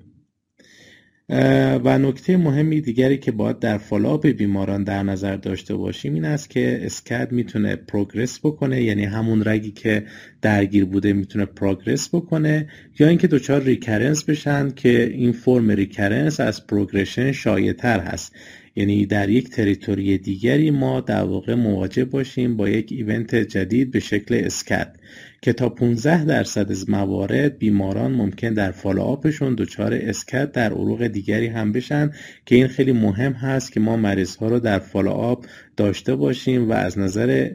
و 1.85 1.99
نکته 1.99 2.37
مهمی 2.37 2.80
دیگری 2.80 3.18
که 3.18 3.32
باید 3.32 3.58
در 3.58 3.78
follow-up 3.78 4.26
بیماران 4.26 4.85
در 4.85 5.02
نظر 5.02 5.37
داشته 5.37 5.76
باشیم 5.76 6.14
این 6.14 6.25
است 6.25 6.50
که 6.50 6.80
SCAD 6.82 7.32
می‌تونه 7.32 7.76
progress 7.76 8.38
بکنه 8.38 8.82
یعنی 8.82 9.04
همون 9.04 9.44
رگی 9.44 9.70
که 9.70 10.06
درگیر 10.42 10.85
بوده 10.85 11.12
می‌تونه 11.12 11.44
progress 11.44 12.08
بکنه 12.14 12.68
یا 12.99 13.08
اینکه 13.08 13.26
دچار 13.26 13.62
recurrence 13.62 14.25
بشن 14.25 14.70
که 14.70 15.02
این 15.02 15.32
فرم 15.32 15.70
recurrence 15.70 16.40
از 16.40 16.66
progression 16.66 17.32
شایع 17.32 17.75
هست. 17.82 18.35
یعنی 18.78 19.06
در 19.06 19.28
یک 19.28 19.50
territory 19.50 20.18
دیگری 20.18 20.70
ما 20.70 21.00
در 21.00 21.23
واقع 21.23 21.54
مواجه 21.54 22.04
باشیم 22.04 22.56
با 22.56 22.68
یک 22.68 22.92
event 22.92 23.35
جدید 23.35 23.90
به 23.90 24.00
شکل 24.00 24.35
SCAD 24.44 24.97
که 25.42 25.52
تا 25.52 25.68
15 25.68 26.25
درصد 26.25 26.70
از 26.70 26.90
موارد 26.90 27.58
بیماران 27.58 28.12
ممکن 28.12 28.54
در 28.54 28.70
follow-up 28.70 29.29
شون 29.29 29.54
دچار 29.54 29.94
SCAD 29.94 30.52
در 30.52 30.73
عروق 30.73 31.06
دیگری 31.06 31.47
هم 31.47 31.73
بشن 31.73 32.11
که 32.47 32.54
این 32.54 32.66
خیلی 32.66 32.92
مهم 32.92 33.32
هست 33.32 33.73
که 33.73 33.80
ما 33.80 33.97
مریض 33.97 34.37
ها 34.37 34.49
رو 34.49 34.61
در 34.61 34.78
follow-up 34.78 35.47
داشته 35.76 36.16
باشیم 36.16 36.68
و 36.68 36.73
از 36.73 36.99
نظر 36.99 37.50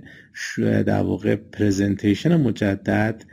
در 0.59 1.01
واقع 1.01 1.35
presentation 1.35 2.35
مجدد 2.35 3.23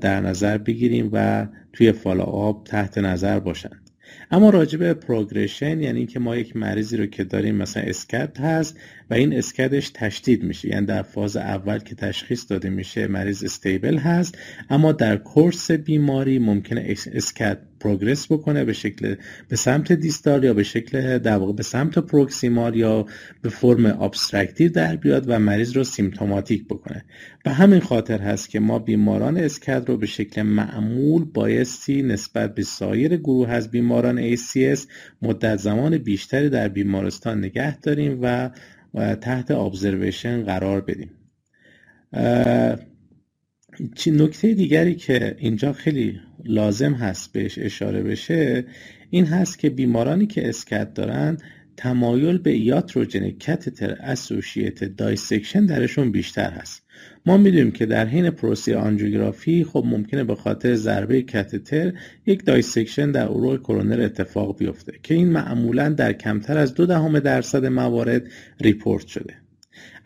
در 0.00 0.20
نظر 0.20 0.58
بگیریم 0.58 1.10
و 1.12 1.46
توی 1.72 1.92
follow-up 1.92 2.66
تحت 2.66 2.98
نظر 2.98 3.38
باشند. 3.38 3.90
اما 4.30 4.50
راجع 4.50 4.78
به 4.78 4.94
progression 4.94 5.80
یعنی 5.80 5.98
اینکه 5.98 6.18
ما 6.18 6.36
یک 6.36 6.56
مریضی 6.56 6.96
رو 6.96 7.06
که 7.06 7.24
داریم 7.24 7.54
مثلا 7.54 7.82
SCAD 7.82 8.40
هست 8.40 8.76
و 9.10 9.14
این 9.14 9.32
SCAD 9.32 9.71
ش 9.71 9.90
تشدید 9.94 10.42
میشه. 10.42 10.68
یعنی 10.68 10.86
در 10.86 11.02
فاز 11.02 11.36
اول 11.36 11.78
که 11.78 11.94
تشخیص 11.94 12.50
داده 12.50 12.70
میشه 12.70 13.06
مریض 13.06 13.44
stable 13.44 13.98
هست 13.98 14.38
اما 14.70 14.92
در 14.92 15.16
course 15.16 15.70
بیماری 15.70 16.38
ممکنه 16.38 16.96
SCAD 17.12 17.58
progress 17.80 18.32
بکنه 18.32 18.64
به 18.64 18.72
شکل 18.72 19.14
به 19.48 19.56
سمت 19.56 19.92
distal 19.92 20.44
یا 20.44 20.54
به 20.54 20.62
شکل 20.62 21.18
در 21.18 21.36
واقع 21.36 21.52
به 21.52 21.62
سمت 21.62 21.98
proximal 21.98 22.76
یا 22.76 23.06
به 23.42 23.48
فرم 23.48 23.86
obstructive 23.86 24.72
در 24.72 24.96
بیاد 24.96 25.24
و 25.28 25.38
مریض 25.38 25.76
رو 25.76 25.84
symptomatic 25.84 26.64
بکنه. 26.64 27.04
به 27.44 27.50
همین 27.50 27.80
خاطر 27.80 28.18
هست 28.18 28.50
که 28.50 28.60
ما 28.60 28.78
بیماران 28.78 29.36
SCAD 29.36 29.84
رو 29.86 29.96
به 29.96 30.06
شکل 30.06 30.42
معمول 30.42 31.24
بایستی 31.24 32.02
نسبت 32.02 32.54
به 32.54 32.62
سایر 32.62 33.16
گروه 33.16 33.50
از 33.50 33.70
بیماران 33.70 34.18
ACS 34.20 34.80
مدت 35.22 35.56
زمان 35.56 35.98
بیشتری 35.98 36.48
در 36.48 36.68
بیمارستان 36.68 37.38
نگه 37.38 37.78
داریم 37.78 38.18
و 38.22 38.50
تحت 39.14 39.50
observation 39.50 40.42
قرار 40.42 40.80
بدیم. 40.80 41.10
نکته 44.06 44.54
دیگری 44.54 44.94
که 44.94 45.36
اینجا 45.38 45.72
خیلی 45.72 46.20
لازم 46.44 46.92
هست 46.94 47.32
بهش 47.32 47.58
اشاره 47.58 48.02
بشه 48.02 48.64
این 49.10 49.26
هست 49.26 49.58
که 49.58 49.70
بیمارانی 49.70 50.26
که 50.26 50.48
SCAD 50.48 50.94
دارن 50.94 51.36
تمایل 51.80 52.38
به 52.38 52.58
iatrogenic 52.58 53.30
catheter 53.30 53.96
associated 54.00 54.84
dissection 54.84 55.66
درشون 55.66 56.12
بیشتر 56.12 56.50
هست. 56.50 56.82
ما 57.26 57.36
می‌دونیم 57.36 57.70
که 57.70 57.86
در 57.86 58.06
حین 58.06 58.30
procedure 58.30 58.74
آنجیوگرافی 58.74 59.64
خب 59.64 59.84
ممکنه 59.86 60.24
به 60.24 60.34
خاطر 60.34 60.74
ضربه 60.74 61.22
catheter 61.22 61.92
یک 62.26 62.44
dissection 62.44 63.10
در 63.10 63.26
عروق 63.26 63.58
کرونر 63.58 64.00
اتفاق 64.00 64.58
بیفته 64.58 64.92
که 65.02 65.14
این 65.14 65.28
معمولا 65.28 65.88
در 65.88 66.12
کمتر 66.12 66.58
از 66.58 66.74
دو 66.74 66.86
دهم 66.86 67.18
درصد 67.18 67.66
موارد 67.66 68.22
report 68.60 69.06
شده. 69.06 69.34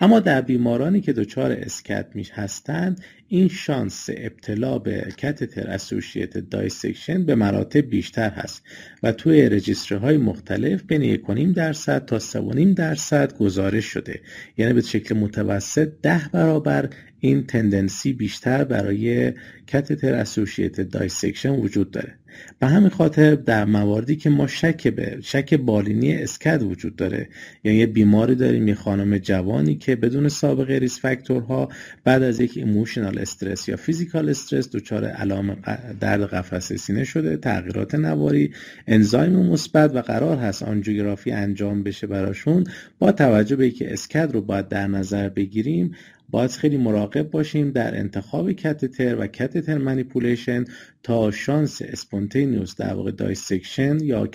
اما 0.01 0.21
در 0.21 0.41
بیمارانی 0.41 1.01
که 1.01 1.13
دچار 1.13 1.53
SCAD 1.53 2.07
می 2.15 2.27
هستند 2.33 3.01
این 3.29 3.49
شانس 3.49 4.07
ابتلا 4.17 4.79
به 4.79 5.13
catheter 5.19 5.71
associated 5.71 6.39
dissection 6.39 7.25
به 7.25 7.35
مراتب 7.35 7.81
بیشتر 7.81 8.31
هست 8.31 8.63
و 9.03 9.13
توی 9.13 9.49
registry 9.49 9.99
های 9.99 10.17
مختلف 10.17 10.83
بین 10.83 11.17
1.5 11.17 11.57
درصد 11.57 12.05
تا 12.05 12.19
3.5 12.19 12.75
درصد 12.77 13.39
گزارش 13.39 13.85
شده. 13.85 14.21
یعنی 14.57 14.73
به 14.73 14.81
شکل 14.81 15.17
متوسط 15.17 15.89
ده 16.03 16.29
برابر 16.33 16.91
این 17.25 17.47
tendency 17.47 18.13
بیشتر 18.13 18.65
برای 18.65 19.33
catheter 19.67 20.15
associated 20.15 20.81
dissection 20.81 21.51
وجود 21.51 21.91
داره. 21.91 22.15
به 22.59 22.67
همین 22.67 22.89
خاطر 22.89 23.35
در 23.35 23.65
مواردی 23.65 24.17
که 24.17 24.31
ما 24.31 24.47
شک 24.47 24.89
به 24.89 25.19
شک 25.23 25.55
بالینی 25.55 26.15
SCAD 26.15 26.63
وجود 26.63 26.97
داره 26.97 27.29
یعنی 27.65 27.79
یه 27.79 27.87
بیماری 27.87 28.35
داریم 28.35 28.69
یه 28.69 28.75
خانم 28.75 29.19
جوانی 29.19 29.75
که 29.75 29.97
بدون 29.97 30.29
سابقه 30.29 30.79
risk 30.79 31.01
factor 31.01 31.59
ها 31.59 31.69
بعد 32.05 32.23
از 32.23 32.41
یک 32.41 32.57
emotional 32.57 33.19
stress 33.19 33.69
یا 33.69 33.77
physical 33.77 34.29
stress 34.29 34.71
دچار 34.71 35.05
علائم 35.05 35.57
درد 36.01 36.23
قفسه 36.23 36.73
سینه 36.73 37.05
شده 37.05 37.37
تغییرات 37.37 37.95
نواری 37.95 38.53
enzyme 38.87 39.33
مثبت 39.33 39.95
و 39.95 40.01
قرار 40.01 40.37
هست 40.37 40.63
آنجیوگرافی 40.63 41.31
انجام 41.31 41.83
بشه 41.83 42.07
براشون. 42.07 42.65
با 42.99 43.13
توجه 43.13 43.57
به 43.57 43.65
اینکه 43.65 43.93
SCAD 43.93 44.31
رو 44.33 44.41
باید 44.41 44.69
در 44.69 44.87
نظر 44.87 45.29
بگیریم 45.29 45.95
باید 46.31 46.51
خیلی 46.51 46.77
مراقب 46.77 47.31
باشیم 47.31 47.71
در 47.71 47.99
انتخاب 47.99 48.53
catheter 48.53 49.17
و 49.17 49.27
catheter 49.27 49.79
manipulation 49.79 50.65
تا 51.03 51.31
شانس 51.31 51.83
spontaneous 51.83 52.77
در 52.77 52.95
واقع 52.95 53.11
dissection 53.11 53.99
یا 54.03 54.27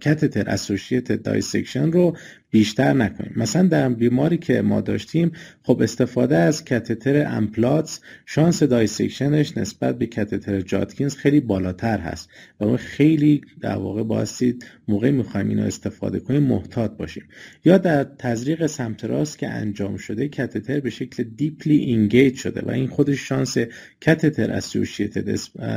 catheter 0.00 0.50
associated 0.50 1.12
dissection 1.12 1.92
رو 1.92 2.16
بیشتر 2.50 2.92
نکنیم. 2.92 3.32
مثلا 3.36 3.68
در 3.68 3.88
بیماری 3.88 4.36
که 4.38 4.62
ما 4.62 4.80
داشتیم 4.80 5.32
خب 5.62 5.82
استفاده 5.82 6.36
از 6.36 6.64
catheter 6.64 7.26
Amplatz 7.26 8.00
شانس 8.26 8.62
dissection 8.62 9.40
ش 9.40 9.56
نسبت 9.56 9.98
به 9.98 10.06
catheter 10.06 10.60
Judkins 10.60 11.16
خیلی 11.16 11.40
بالاتر 11.40 11.98
هست 11.98 12.28
و 12.60 12.64
اون 12.64 12.76
خیلی 12.76 13.40
در 13.60 13.76
واقع 13.76 14.02
بایستی 14.02 14.66
موقع 14.88 15.10
می‌خوایم 15.10 15.48
اینو 15.48 15.62
استفاده 15.62 16.20
کنیم 16.20 16.42
محتاط 16.42 16.90
باشیم. 16.90 17.24
یا 17.64 17.78
در 17.78 18.04
تزریق 18.04 18.66
سمت 18.66 19.04
راست 19.04 19.38
که 19.38 19.48
انجام 19.48 19.96
شده 19.96 20.28
catheter 20.28 20.80
به 20.80 20.90
شکل 20.90 21.22
deeply 21.22 21.76
engage 21.76 22.36
شده 22.36 22.60
و 22.60 22.70
این 22.70 22.86
خودش 22.86 23.28
شانس 23.28 23.56
catheter 24.00 24.50
associated 24.50 25.18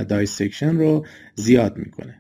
dissection 0.08 0.78
رو 0.78 1.06
زیاد 1.36 1.78
می‌کنه. 1.78 2.16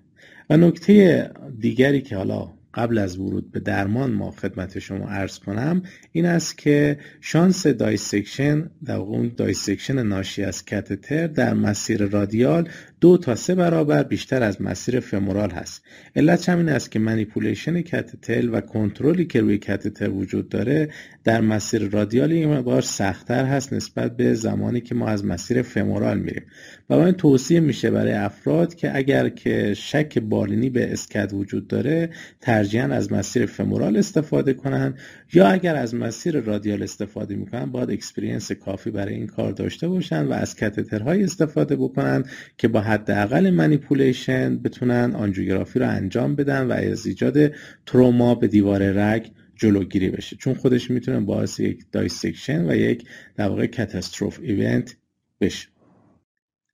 و 0.50 0.58
نکته 0.58 1.30
دیگری 1.62 2.01
که 2.01 2.15
حالا 2.15 2.50
قبل 2.74 2.98
از 2.98 3.18
ورود 3.18 3.51
به 3.51 3.60
درمان 3.60 4.12
ما 4.12 4.32
خدمت 4.32 4.80
شما 4.80 5.10
عرض 5.10 5.39
کنم 5.39 5.84
این 6.12 6.25
است 6.25 6.58
که 6.58 7.00
شانس 7.22 7.68
dissection 7.68 8.70
در 8.86 8.96
اون 8.96 9.32
dissection 9.38 10.03
ناشی 10.03 10.44
از 10.44 10.65
catheter 10.65 11.27
در 11.27 11.53
مسیر 11.53 12.06
radial 12.06 12.70
دو 13.01 13.17
تا 13.17 13.36
سه 13.36 13.55
برابر 13.55 14.03
بیشتر 14.03 14.43
از 14.43 14.62
مسیر 14.62 15.00
femoral 15.00 15.51
هست. 15.51 15.84
علت 16.15 16.50
همین 16.50 16.70
است 16.70 16.91
که 16.91 17.00
manipulation 17.00 17.82
catheter 17.82 18.50
و 18.51 18.62
کنترلی 18.62 19.25
که 19.25 19.41
روی 19.41 19.58
catheter 19.58 20.10
وجود 20.10 20.50
داره 20.50 20.89
در 21.24 21.41
مسیر 21.41 21.89
radial 21.89 22.32
این 22.31 22.50
مقدار 22.50 22.81
سختتر 22.81 23.46
هست 23.46 23.74
نسبت 23.74 24.17
به 24.17 24.34
زمانی 24.34 24.81
که 24.81 24.96
ما 24.96 25.08
از 25.08 25.25
مسیر 25.25 25.62
femoral 25.62 26.20
میریم. 26.20 26.43
این 26.89 27.12
توصیه 27.12 27.60
میشه 27.60 27.91
برای 27.91 28.13
افراد 28.13 28.75
که 28.75 28.96
اگر 28.98 29.29
که 29.29 29.74
شک 29.74 30.20
بالینی 30.20 30.70
به 30.70 30.93
SCAD 30.94 31.34
وجود 31.34 31.67
داره 31.67 32.10
ترجیحاً 32.41 32.88
از 32.88 33.12
مسیر 33.12 33.46
femoral 33.46 33.98
استفاده 33.98 34.53
کنن 34.53 34.93
یا 35.34 35.48
اگر 35.48 35.75
از 35.75 35.96
مسیر 35.96 36.39
radial 36.39 36.84
استفاده 36.84 37.36
می‌کنن 37.36 37.65
باید 37.65 37.91
experience 37.91 38.51
کافی 38.51 38.91
برای 38.91 39.13
این 39.13 39.27
کار 39.27 39.51
داشته 39.51 39.88
باشن 39.88 40.24
و 40.25 40.34
از 40.34 40.55
catheter 40.56 41.10
های 41.10 41.24
استفاده 41.24 41.75
بکنن 41.75 42.24
که 42.58 42.67
با 42.67 42.81
حداقل 42.91 43.50
manipulation 43.50 44.58
بتونن 44.57 45.15
آنجیوگرافی 45.15 45.79
رو 45.79 45.89
انجام 45.89 46.36
بدن 46.36 46.67
و 46.67 46.71
از 46.71 47.05
ایجاد 47.05 47.51
تروما 47.86 48.36
به 48.36 48.48
دیوار 48.48 48.91
رگ 48.91 49.31
جلوگیری 49.55 50.10
بشه. 50.10 50.36
چون 50.36 50.53
خودش 50.53 50.91
می‌تونه 50.91 51.19
باعث 51.19 51.60
یک 51.60 51.86
dissection 51.91 52.70
و 52.69 52.75
یک 52.75 53.07
در 53.36 53.48
واقع 53.48 53.67
catastrophic 53.68 54.39
event 54.41 54.98
بشه. 55.41 55.67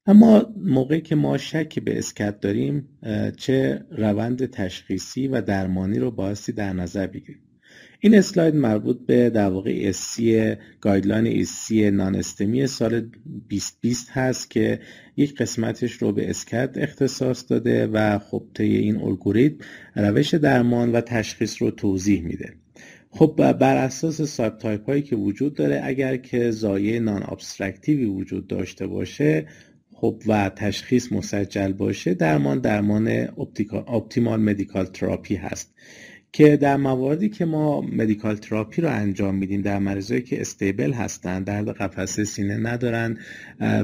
اما 0.06 0.54
موقعی 0.58 1.02
که 1.02 1.16
ما 1.16 1.38
شک 1.38 1.80
به 1.80 1.98
SCAD 1.98 2.40
داریم 2.40 2.90
چه 3.38 3.86
روند 3.92 4.46
تشخیصی 4.46 5.28
و 5.28 5.42
درمانی 5.42 6.00
رو 6.00 6.12
بایستی 6.12 6.52
در 6.52 6.74
نظر 6.74 7.08
بگیریم. 7.08 7.47
این 8.00 8.16
اسلاید 8.16 8.56
مربوط 8.56 8.98
به 9.06 9.30
در 9.30 9.50
واقع 9.50 9.84
ESC 9.86 10.56
guideline 10.82 11.42
ESC 11.42 11.92
non-STEMI 11.92 12.68
سال 12.68 13.00
2020 13.00 14.10
هست 14.12 14.52
که 14.52 14.80
یک 15.18 15.36
قسمتش 15.36 15.94
رو 15.94 16.12
به 16.12 16.30
SCAD 16.30 16.70
اختصاص 16.76 17.52
داده 17.52 17.88
و 17.88 18.20
خب 18.20 18.44
طی 18.54 18.76
این 18.76 19.02
الگوریتم 19.02 19.66
روش 19.96 20.34
درمان 20.34 20.92
و 20.92 21.02
تشخیص 21.02 21.62
رو 21.62 21.72
توضیح 21.72 22.22
میده. 22.22 22.54
خب 23.10 23.54
بر 23.60 23.78
اساس 23.78 24.22
subtype 24.22 24.86
هایی 24.86 25.02
که 25.02 25.16
وجود 25.16 25.54
داره 25.54 25.82
اگر 25.84 26.18
که 26.18 26.52
ضایعه 26.52 27.00
non-obstructive 27.00 27.24
ی 27.26 28.06
وجود 28.06 28.48
داشته 28.48 28.88
باشه 28.88 29.48
خب 29.94 30.22
و 30.28 30.50
تشخیص 30.50 31.12
مسجل 31.12 31.74
باشه 31.74 32.14
درمان 32.14 32.60
درمان 32.60 33.28
optimal 33.88 34.40
medical 34.40 34.86
therapy 34.86 35.36
هست. 35.36 35.74
که 36.38 36.58
در 36.58 36.78
مواردی 36.78 37.30
که 37.30 37.46
ما 37.46 37.82
medical 37.82 38.36
therapy 38.36 38.82
رو 38.82 38.90
انجام 38.90 39.36
میدیم 39.36 39.62
در 39.62 39.80
مریضایی 39.80 40.22
که 40.22 40.42
stable 40.42 40.94
هستن 40.94 41.44
درد 41.44 41.70
قفسه 41.70 42.24
سینه 42.24 42.58
ندارن 42.58 43.18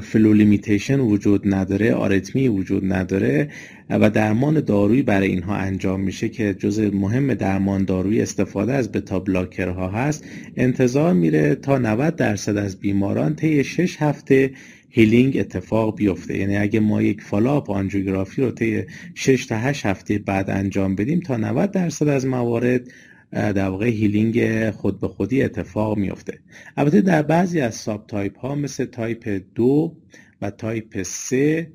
flow 0.02 0.32
limitation 0.32 1.00
وجود 1.00 1.54
نداره 1.54 1.94
آریتمی 1.94 2.48
وجود 2.48 2.92
نداره 2.92 3.50
و 3.90 4.10
درمان 4.10 4.60
دارویی 4.60 5.02
برای 5.02 5.28
اینها 5.28 5.56
انجام 5.56 6.00
میشه 6.00 6.28
که 6.28 6.54
جز 6.54 6.80
مهم 6.80 7.34
درمان 7.34 7.84
دارویی 7.84 8.22
استفاده 8.22 8.72
از 8.72 8.92
beta 8.92 9.18
blocker 9.18 9.79
ها 9.79 9.88
هست. 9.88 10.24
انتظار 10.56 11.14
میره 11.14 11.54
تا 11.54 11.78
90 11.78 12.16
درصد 12.16 12.56
از 12.56 12.80
بیماران 12.80 13.34
طی 13.34 13.64
6 13.64 14.02
هفته 14.02 14.50
healing 14.96 15.38
اتفاق 15.38 15.96
بیفته. 15.96 16.38
یعنی 16.38 16.56
اگه 16.56 16.80
ما 16.80 17.02
یک 17.02 17.22
follow-up 17.22 17.70
آنژیوگرافی 17.70 18.42
رو 18.42 18.50
طی 18.50 18.84
6 19.14 19.46
تا 19.46 19.56
8 19.56 19.86
هفته 19.86 20.18
بعد 20.18 20.50
انجام 20.50 20.94
بدیم 20.94 21.20
تا 21.20 21.36
90 21.36 21.70
درصد 21.70 22.08
از 22.08 22.26
موارد 22.26 22.88
در 23.32 23.68
واقع 23.68 23.86
healing 23.86 24.70
خود 24.70 25.00
به 25.00 25.08
خودی 25.08 25.42
اتفاق 25.42 25.96
میفته 25.98 26.38
البته 26.76 27.00
در 27.00 27.22
بعضی 27.22 27.60
از 27.60 27.74
subtype 27.74 28.38
ها 28.38 28.54
مثل 28.54 28.84
تایپ 28.84 29.42
دو 29.54 29.96
و 30.42 30.50
تایپ 30.50 31.02
3 31.02 31.70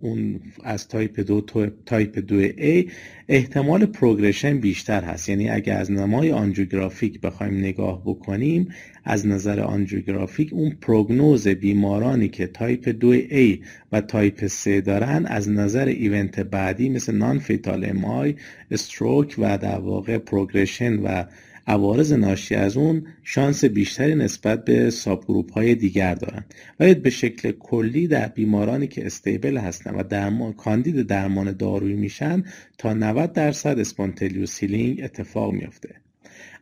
اون 0.00 0.40
از 0.64 0.88
تایپ 0.88 1.20
دو 1.20 1.40
تایپ 1.86 2.18
دو 2.18 2.48
A 2.48 2.90
احتمال 3.28 3.86
progression 3.86 4.58
بیشتر 4.58 5.04
هست. 5.04 5.28
یعنی 5.28 5.50
اگر 5.50 5.78
از 5.78 5.90
نمای 5.90 6.32
angiographic 6.32 7.20
بخوایم 7.20 7.58
نگاه 7.58 8.02
بکنیم 8.04 8.68
از 9.04 9.26
نظر 9.26 9.60
angiographic 9.60 10.52
اون 10.52 10.70
prognosis 10.80 11.48
بیمارانی 11.48 12.28
که 12.28 12.46
تایپ 12.46 12.88
2 12.88 13.20
A 13.20 13.58
و 13.92 14.00
تایپ 14.00 14.46
3 14.46 14.80
دارن 14.80 15.26
از 15.26 15.48
نظر 15.48 15.86
event 15.86 16.40
بعدی 16.40 16.88
مثل 16.88 17.14
non-fatal 17.14 17.84
MI 17.84 18.34
stroke 18.70 19.34
و 19.38 19.58
در 19.58 19.78
واقع 19.78 20.18
progression 20.18 20.98
و 20.98 21.24
عوارض 21.70 22.12
ناشی 22.12 22.54
از 22.54 22.76
اون 22.76 23.06
شانس 23.22 23.64
بیشتری 23.64 24.14
نسبت 24.14 24.64
به 24.64 24.90
subgroup 24.90 25.52
های 25.52 25.74
دیگر 25.74 26.14
دارن 26.14 26.44
باید 26.80 27.02
به 27.02 27.10
شکل 27.10 27.52
کلی 27.52 28.06
در 28.06 28.28
بیمارانی 28.28 28.86
که 28.86 29.06
stable 29.06 29.56
هستن 29.56 29.94
و 29.94 30.02
درمان 30.02 30.52
کاندید 30.52 31.02
درمان 31.06 31.52
دارویی 31.52 31.96
میشن 31.96 32.44
تا 32.78 32.92
90 32.92 33.32
درصد 33.32 33.78
spontaneous 33.78 34.58
healing 34.58 35.00
اتفاق 35.04 35.52
میافته. 35.52 35.94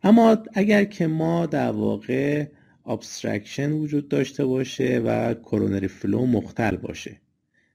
اما 0.03 0.37
اگر 0.53 0.83
که 0.83 1.07
ما 1.07 1.45
در 1.45 1.71
واقع 1.71 2.45
obstruction 2.85 3.71
وجود 3.71 4.07
داشته 4.07 4.45
باشه 4.45 4.99
و 5.05 5.33
coronary 5.33 5.87
flow 5.87 6.25
مختل 6.25 6.75
باشه 6.75 7.21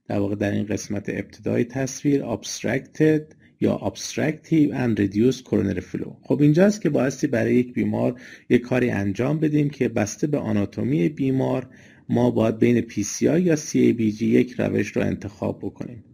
در 0.08 0.18
واقع 0.18 0.34
در 0.34 0.50
این 0.50 0.66
قسمت 0.66 1.08
ابتدای 1.08 1.64
تصویر 1.64 2.24
obstructed 2.24 3.34
یا 3.64 3.78
obstructive 3.78 4.70
and 4.82 4.98
reduced 4.98 5.44
coronary 5.44 5.80
flow. 5.80 6.12
خب 6.22 6.40
اینجاست 6.40 6.80
که 6.80 6.90
بایستی 6.90 7.26
برای 7.26 7.54
یک 7.54 7.72
بیمار 7.72 8.20
یک 8.48 8.62
کاری 8.62 8.90
انجام 8.90 9.38
بدیم 9.38 9.70
که 9.70 9.88
بسته 9.88 10.26
به 10.26 10.38
آناتومی 10.38 11.08
بیمار 11.08 11.66
ما 12.08 12.30
باید 12.30 12.58
بین 12.58 12.80
PCI 12.88 13.22
یا 13.22 13.56
CABG 13.56 14.22
یک 14.22 14.54
روش 14.58 14.96
رو 14.96 15.02
انتخاب 15.02 15.58
بکنیم. 15.58 16.04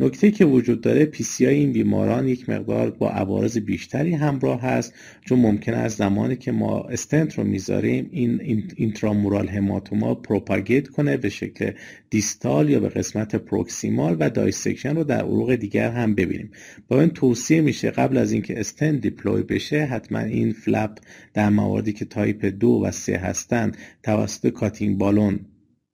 نکته 0.00 0.30
که 0.30 0.44
وجود 0.44 0.80
داره 0.80 1.10
PCI 1.14 1.40
این 1.40 1.72
بیماران 1.72 2.28
یک 2.28 2.48
مقدار 2.48 2.90
با 2.90 3.10
عوارض 3.10 3.58
بیشتری 3.58 4.14
همراه 4.14 4.60
هست 4.60 4.94
چون 5.24 5.38
ممکن 5.38 5.74
است 5.74 5.98
زمانی 5.98 6.36
که 6.36 6.52
ما 6.52 6.80
استنت 6.80 7.38
رو 7.38 7.44
می‌ذاریم 7.44 8.08
این 8.12 8.40
intramural 8.76 9.48
hematoma 9.48 10.14
propagate 10.14 10.88
کنه 10.88 11.16
به 11.16 11.28
شکل 11.28 11.72
distal 12.10 12.70
یا 12.70 12.80
به 12.80 12.88
قسمت 12.88 13.36
proximal 13.36 14.16
و 14.20 14.30
dissection 14.30 14.96
رو 14.96 15.04
در 15.04 15.20
عروق 15.20 15.54
دیگر 15.54 15.90
هم 15.90 16.14
ببینیم. 16.14 16.50
بنابراین 16.88 17.10
توصیه 17.10 17.60
میشه 17.60 17.90
قبل 17.90 18.16
از 18.16 18.32
اینکه 18.32 18.60
stent 18.60 19.00
deploy 19.00 19.42
بشه 19.42 19.84
حتما 19.84 20.18
این 20.18 20.52
flap 20.52 20.98
در 21.34 21.48
مواردی 21.48 21.92
که 21.92 22.04
تایپ 22.04 22.44
دو 22.44 22.82
و 22.84 22.90
سه 22.90 23.16
هستن 23.16 23.72
توسط 24.02 24.48
cutting 24.48 24.98
balloon 24.98 25.40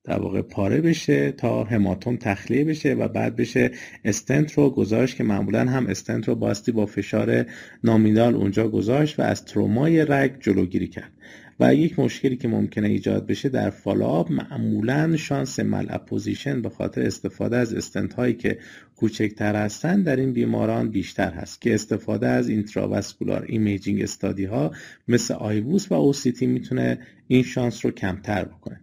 در 0.07 0.19
واقع 0.19 0.43
پاره 0.43 0.81
بشه 0.81 1.33
تا 1.33 1.65
hematom 1.65 2.17
تخلیه 2.17 2.65
بشه 2.65 2.95
و 2.95 3.09
بعد 3.09 3.37
بشه 3.37 3.71
استنت 4.05 4.53
رو 4.53 4.71
گذاشت 4.71 5.17
که 5.17 5.25
معمولا 5.25 5.65
هم 5.65 5.87
استنت 5.87 6.29
رو 6.29 6.35
بایستی 6.35 6.73
با 6.73 6.87
فشار 6.87 7.47
nominal 7.85 8.35
اونجا 8.35 8.69
گذاشت 8.69 9.21
و 9.21 9.23
از 9.23 9.45
ترومای 9.45 10.05
رگ 10.05 10.33
جلوگیری 10.41 10.89
کرد. 10.89 11.13
و 11.61 11.75
یک 11.75 11.99
مشکلی 11.99 12.37
که 12.37 12.49
ممکنه 12.49 12.89
ایجاد 12.89 13.27
بشه 13.27 13.49
در 13.49 13.71
follow-up 13.71 14.33
معمولا 14.33 15.17
شانس 15.17 15.61
malapposition 15.61 16.63
به 16.63 16.69
خاطر 16.69 17.03
استفاده 17.03 17.57
از 17.57 17.75
استنت 17.75 18.15
هایی 18.15 18.35
که 18.35 18.59
کوچکتر 18.97 19.57
هستند 19.57 20.05
در 20.05 20.17
این 20.17 20.33
بیماران 20.33 20.91
بیشتر 20.91 21.31
هست 21.31 21.61
که 21.61 21.75
استفاده 21.75 22.27
از 22.27 22.49
intravascular 22.49 23.45
imaging 23.49 24.03
study 24.03 24.45
ها 24.45 24.73
مثل 25.09 25.35
IVUS 25.35 25.93
و 25.93 25.95
OCT 25.95 26.47
می‌تونه 26.47 26.99
این 27.29 27.43
شانس 27.43 27.85
رو 27.85 27.91
کمتر 27.91 28.45
بکنه. 28.45 28.81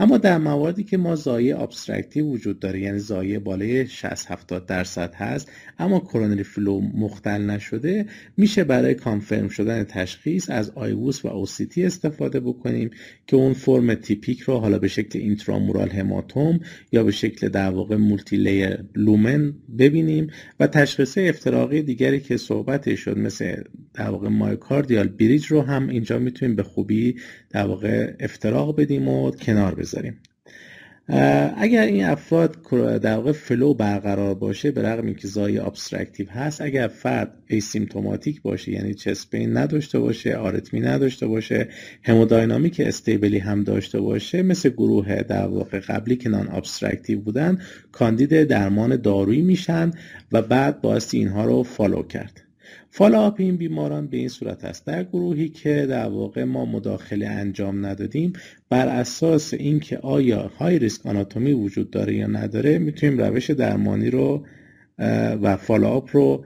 اما 0.00 0.18
در 0.18 0.38
مواردی 0.38 0.84
که 0.84 0.96
ما 0.96 1.16
ضایعه 1.16 1.60
obstructive 1.60 2.26
وجود 2.26 2.58
داره 2.58 2.80
یعنی 2.80 2.98
ضایعه 2.98 3.38
بالای 3.38 3.86
60 3.86 4.30
70 4.30 4.66
درصد 4.66 5.14
هست 5.14 5.52
اما 5.78 6.00
کرونری 6.00 6.42
فلو 6.42 6.80
مختل 6.80 7.42
نشده 7.42 8.06
میشه 8.36 8.64
برای 8.64 8.94
confirm 8.94 9.48
شدن 9.48 9.84
تشخیص 9.84 10.50
از 10.50 10.70
IVUS 10.74 11.24
و 11.24 11.28
OCT 11.28 11.84
استفاده 11.84 12.40
بکنیم 12.40 12.90
که 13.26 13.36
اون 13.36 13.52
فرم 13.52 13.94
typic 13.94 14.40
رو 14.40 14.58
حالا 14.58 14.78
به 14.78 14.88
شکل 14.88 15.18
intramural 15.18 15.88
hematom 15.88 16.60
یا 16.92 17.04
به 17.04 17.10
شکل 17.10 17.48
در 17.48 17.70
واقع 17.70 17.96
multilayer 17.96 18.78
lumen 18.94 19.54
ببینیم 19.78 20.30
و 20.60 20.66
تشخیص 20.66 21.18
افتراقی 21.18 21.82
دیگری 21.82 22.20
که 22.20 22.36
صحبت 22.36 22.94
شد 22.94 23.18
مثل 23.18 23.62
در 23.94 24.10
واقع 24.10 24.28
myocardial 24.28 25.08
bridge 25.08 25.46
رو 25.46 25.62
هم 25.62 25.88
اینجا 25.88 26.18
می‌تونیم 26.18 26.56
به 26.56 26.62
خوبی 26.62 27.16
در 27.50 27.66
واقع 27.66 28.14
افتراق 28.20 28.80
بدیم 28.80 29.08
و 29.08 29.30
کنار 29.30 29.74
بذاریم. 29.90 30.20
اگر 31.56 31.82
این 31.82 32.04
افراد 32.04 32.56
در 33.02 33.16
واقع 33.16 33.32
flow 33.32 33.74
برقرار 33.74 34.34
باشه 34.34 34.70
به 34.70 34.82
رغم 34.82 35.06
اینکه 35.06 35.28
ضایعه 35.28 35.58
obstructive 35.58 36.30
هست 36.30 36.60
اگر 36.60 36.88
فرد 36.88 37.32
asymptomatic 37.46 38.42
باشه 38.42 38.72
یعنی 38.72 38.94
chest 38.94 39.28
pain 39.28 39.56
نداشته 39.56 39.98
باشه 39.98 40.36
آریتمی 40.36 40.80
نداشته 40.80 41.26
باشه 41.26 41.68
hemodynamic 42.02 42.80
stable 42.84 43.30
ی 43.30 43.38
هم 43.38 43.64
داشته 43.64 44.00
باشه 44.00 44.42
مثل 44.42 44.68
گروه 44.68 45.22
در 45.22 45.46
واقع 45.46 45.80
قبلی 45.80 46.16
که 46.16 46.28
non-obstructive 46.28 47.20
بودن 47.20 47.58
candid 47.92 48.44
درمان 48.44 48.96
دارویی 48.96 49.42
میشن 49.42 49.90
و 50.32 50.42
بعد 50.42 50.80
بایستی 50.80 51.14
اینها 51.14 51.44
رو 51.44 51.62
follow 51.62 52.02
کرد. 52.02 52.49
follow-up 52.90 53.34
این 53.38 53.56
بیماران 53.56 54.06
به 54.06 54.16
این 54.16 54.28
صورت 54.28 54.64
است. 54.64 54.86
در 54.86 55.04
گروهی 55.04 55.48
که 55.48 55.86
در 55.86 56.08
واقع 56.08 56.44
ما 56.44 56.64
مداخله 56.64 57.26
انجام 57.28 57.86
ندادیم 57.86 58.32
بر 58.68 58.88
اساس 58.88 59.54
اینکه 59.54 59.98
آیا 59.98 60.42
high-risk 60.42 61.06
anatomy 61.06 61.52
وجود 61.52 61.90
داره 61.90 62.14
یا 62.14 62.26
نداره 62.26 62.78
می‌تونیم 62.78 63.18
روش 63.20 63.50
درمانی 63.50 64.10
رو 64.10 64.46
و 65.42 65.56
follow-up 65.56 66.16
رو 66.16 66.44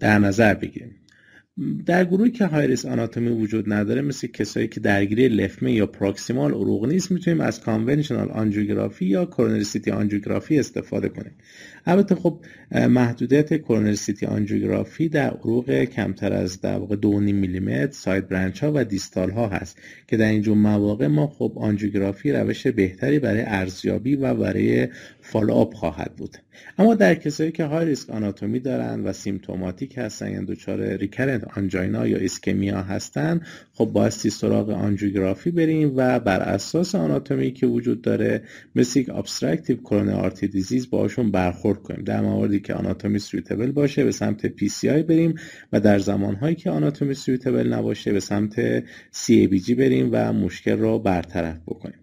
در 0.00 0.18
نظر 0.18 0.54
بگیریم. 0.54 0.96
در 1.86 2.04
گروهی 2.04 2.30
که 2.30 2.46
high-risk 2.46 2.86
anatomy 2.86 3.28
وجود 3.28 3.72
نداره 3.72 4.02
مثل 4.02 4.26
کسایی 4.26 4.68
که 4.68 4.80
درگیری 4.80 5.28
left 5.28 5.50
main 5.50 5.72
یا 5.72 5.86
proximal 5.86 6.54
عروق 6.54 6.86
نیست 6.86 7.12
می‌تونیم 7.12 7.40
از 7.40 7.60
conventional 7.60 8.30
آنژیوگرافی 8.30 9.06
یا 9.06 9.24
coronary 9.24 9.77
CT 9.77 9.90
آنژیوگرافی 9.90 10.58
استفاده 10.58 11.08
کنیم. 11.08 11.32
البته 11.86 12.14
خب 12.14 12.38
محدودیت 12.88 13.54
coronary 13.54 14.12
CT 14.12 14.26
آنژیوگرافی 14.26 15.08
در 15.08 15.30
عروق 15.30 15.84
کمتر 15.84 16.32
از 16.32 16.60
در 16.60 16.78
واقع 16.78 16.96
2.5 16.96 17.02
میلیمتر 17.04 17.90
side 17.90 18.28
branch 18.28 18.64
ها 18.64 18.72
و 18.74 18.84
distal 18.84 19.30
ها 19.30 19.48
هست 19.48 19.78
که 20.06 20.16
در 20.16 20.28
اینجور 20.28 20.56
مواقع 20.56 21.06
ما 21.06 21.26
خب 21.26 21.52
آنژیوگرافی 21.56 22.32
روش 22.32 22.66
بهتری 22.66 23.18
برای 23.18 23.42
ارزیابی 23.46 24.16
و 24.16 24.34
برای 24.34 24.88
follow-up 25.20 25.74
خواهد 25.74 26.12
بود. 26.16 26.36
اما 26.78 26.94
در 26.94 27.14
کسایی 27.14 27.52
که 27.52 27.64
high-risk 27.64 28.10
anatomy 28.10 28.60
دارن 28.60 29.00
و 29.00 29.12
symptomatic 29.12 29.98
هستن 29.98 30.30
یعنی 30.30 30.46
دچار 30.46 30.96
recurrent 30.96 31.58
angina 31.58 32.06
یا 32.06 32.18
ischemia 32.18 32.82
هستن 32.82 33.40
خب 33.72 33.84
بایستی 33.84 34.30
سراغ 34.30 34.70
آنژیوگرافی 34.70 35.50
بریم 35.50 35.92
و 35.96 36.20
بر 36.20 36.40
اساس 36.40 36.94
آناتومی 36.94 37.52
که 37.52 37.66
وجود 37.66 38.02
داره 38.02 38.42
مثل 38.74 39.00
یک 39.00 39.10
obstructive 39.10 39.76
coronary 39.76 40.12
artery 40.12 40.48
disease 40.48 40.90
باشون 40.90 41.30
برخورد 41.30 41.73
کنیم. 41.82 42.04
در 42.04 42.20
مواردی 42.20 42.60
که 42.60 42.74
آناتومی 42.74 43.18
suitable 43.18 43.72
باشه 43.72 44.04
به 44.04 44.12
سمت 44.12 44.46
PCI 44.46 45.02
بریم 45.02 45.34
و 45.72 45.80
در 45.80 45.98
زمانهایی 45.98 46.54
که 46.54 46.70
آناتومی 46.70 47.14
suitable 47.14 47.72
نباشه 47.72 48.12
به 48.12 48.20
سمت 48.20 48.84
CABG 49.10 49.74
بریم 49.74 50.08
و 50.12 50.32
مشکل 50.32 50.78
رو 50.78 50.98
برطرف 50.98 51.60
بکنیم. 51.66 51.98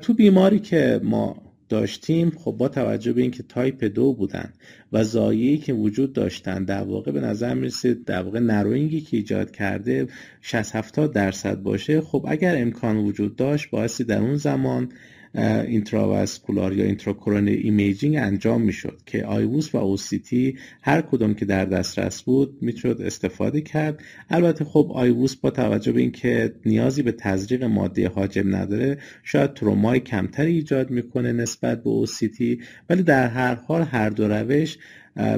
تو 0.00 0.14
بیماری 0.14 0.58
که 0.58 1.00
ما 1.02 1.44
داشتیم 1.68 2.30
خب 2.30 2.52
با 2.52 2.68
توجه 2.68 3.12
به 3.12 3.22
اینکه 3.22 3.42
تایپ 3.42 3.84
دو 3.84 4.12
بودن 4.12 4.52
و 4.92 5.04
ضایعاتی 5.04 5.58
که 5.58 5.72
وجود 5.72 6.12
داشتن 6.12 6.64
در 6.64 6.82
واقع 6.82 7.12
به 7.12 7.20
نظر 7.20 7.54
می‌رسید 7.54 8.04
در 8.04 8.22
واقع 8.22 8.38
narrowing 8.38 8.94
ی 8.94 9.00
که 9.00 9.16
ایجاد 9.16 9.50
کرده 9.50 10.06
60 10.40 10.76
70 10.76 11.12
درصد 11.12 11.62
باشه 11.62 12.00
خب 12.00 12.26
اگر 12.28 12.56
امکان 12.56 12.96
وجود 12.96 13.36
داشت 13.36 13.70
بایستی 13.70 14.04
در 14.04 14.18
اون 14.18 14.36
زمان 14.36 14.88
intravascular 15.34 16.72
یا 16.72 16.84
intracoronary 16.84 17.48
imaging 17.48 18.16
انجام 18.16 18.62
می‌شد 18.62 19.00
که 19.06 19.24
IVUS 19.24 19.74
و 19.74 19.78
OCT 19.78 20.58
هر 20.82 21.00
کدوم 21.00 21.34
که 21.34 21.44
در 21.44 21.64
دسترس 21.64 22.22
بود 22.22 22.58
می‌شد 22.60 23.00
استفاده 23.04 23.60
کرد. 23.60 24.02
البته 24.30 24.64
خب 24.64 24.90
آیووس 24.94 25.36
با 25.36 25.50
توجه 25.50 25.92
به 25.92 26.00
اینکه 26.00 26.54
نیازی 26.66 27.02
به 27.02 27.12
تزریق 27.12 27.64
ماده 27.64 28.08
حاجب 28.08 28.54
نداره 28.54 28.98
شاید 29.22 29.54
ترومای 29.54 30.00
کمتری 30.00 30.52
ایجاد 30.52 30.90
می‌کنه 30.90 31.32
نسبت 31.32 31.82
به 31.82 31.90
اوسیتی 31.90 32.60
ولی 32.90 33.02
در 33.02 33.28
هر 33.28 33.54
حال 33.54 33.82
هر 33.82 34.10
دو 34.10 34.28
روش 34.28 34.78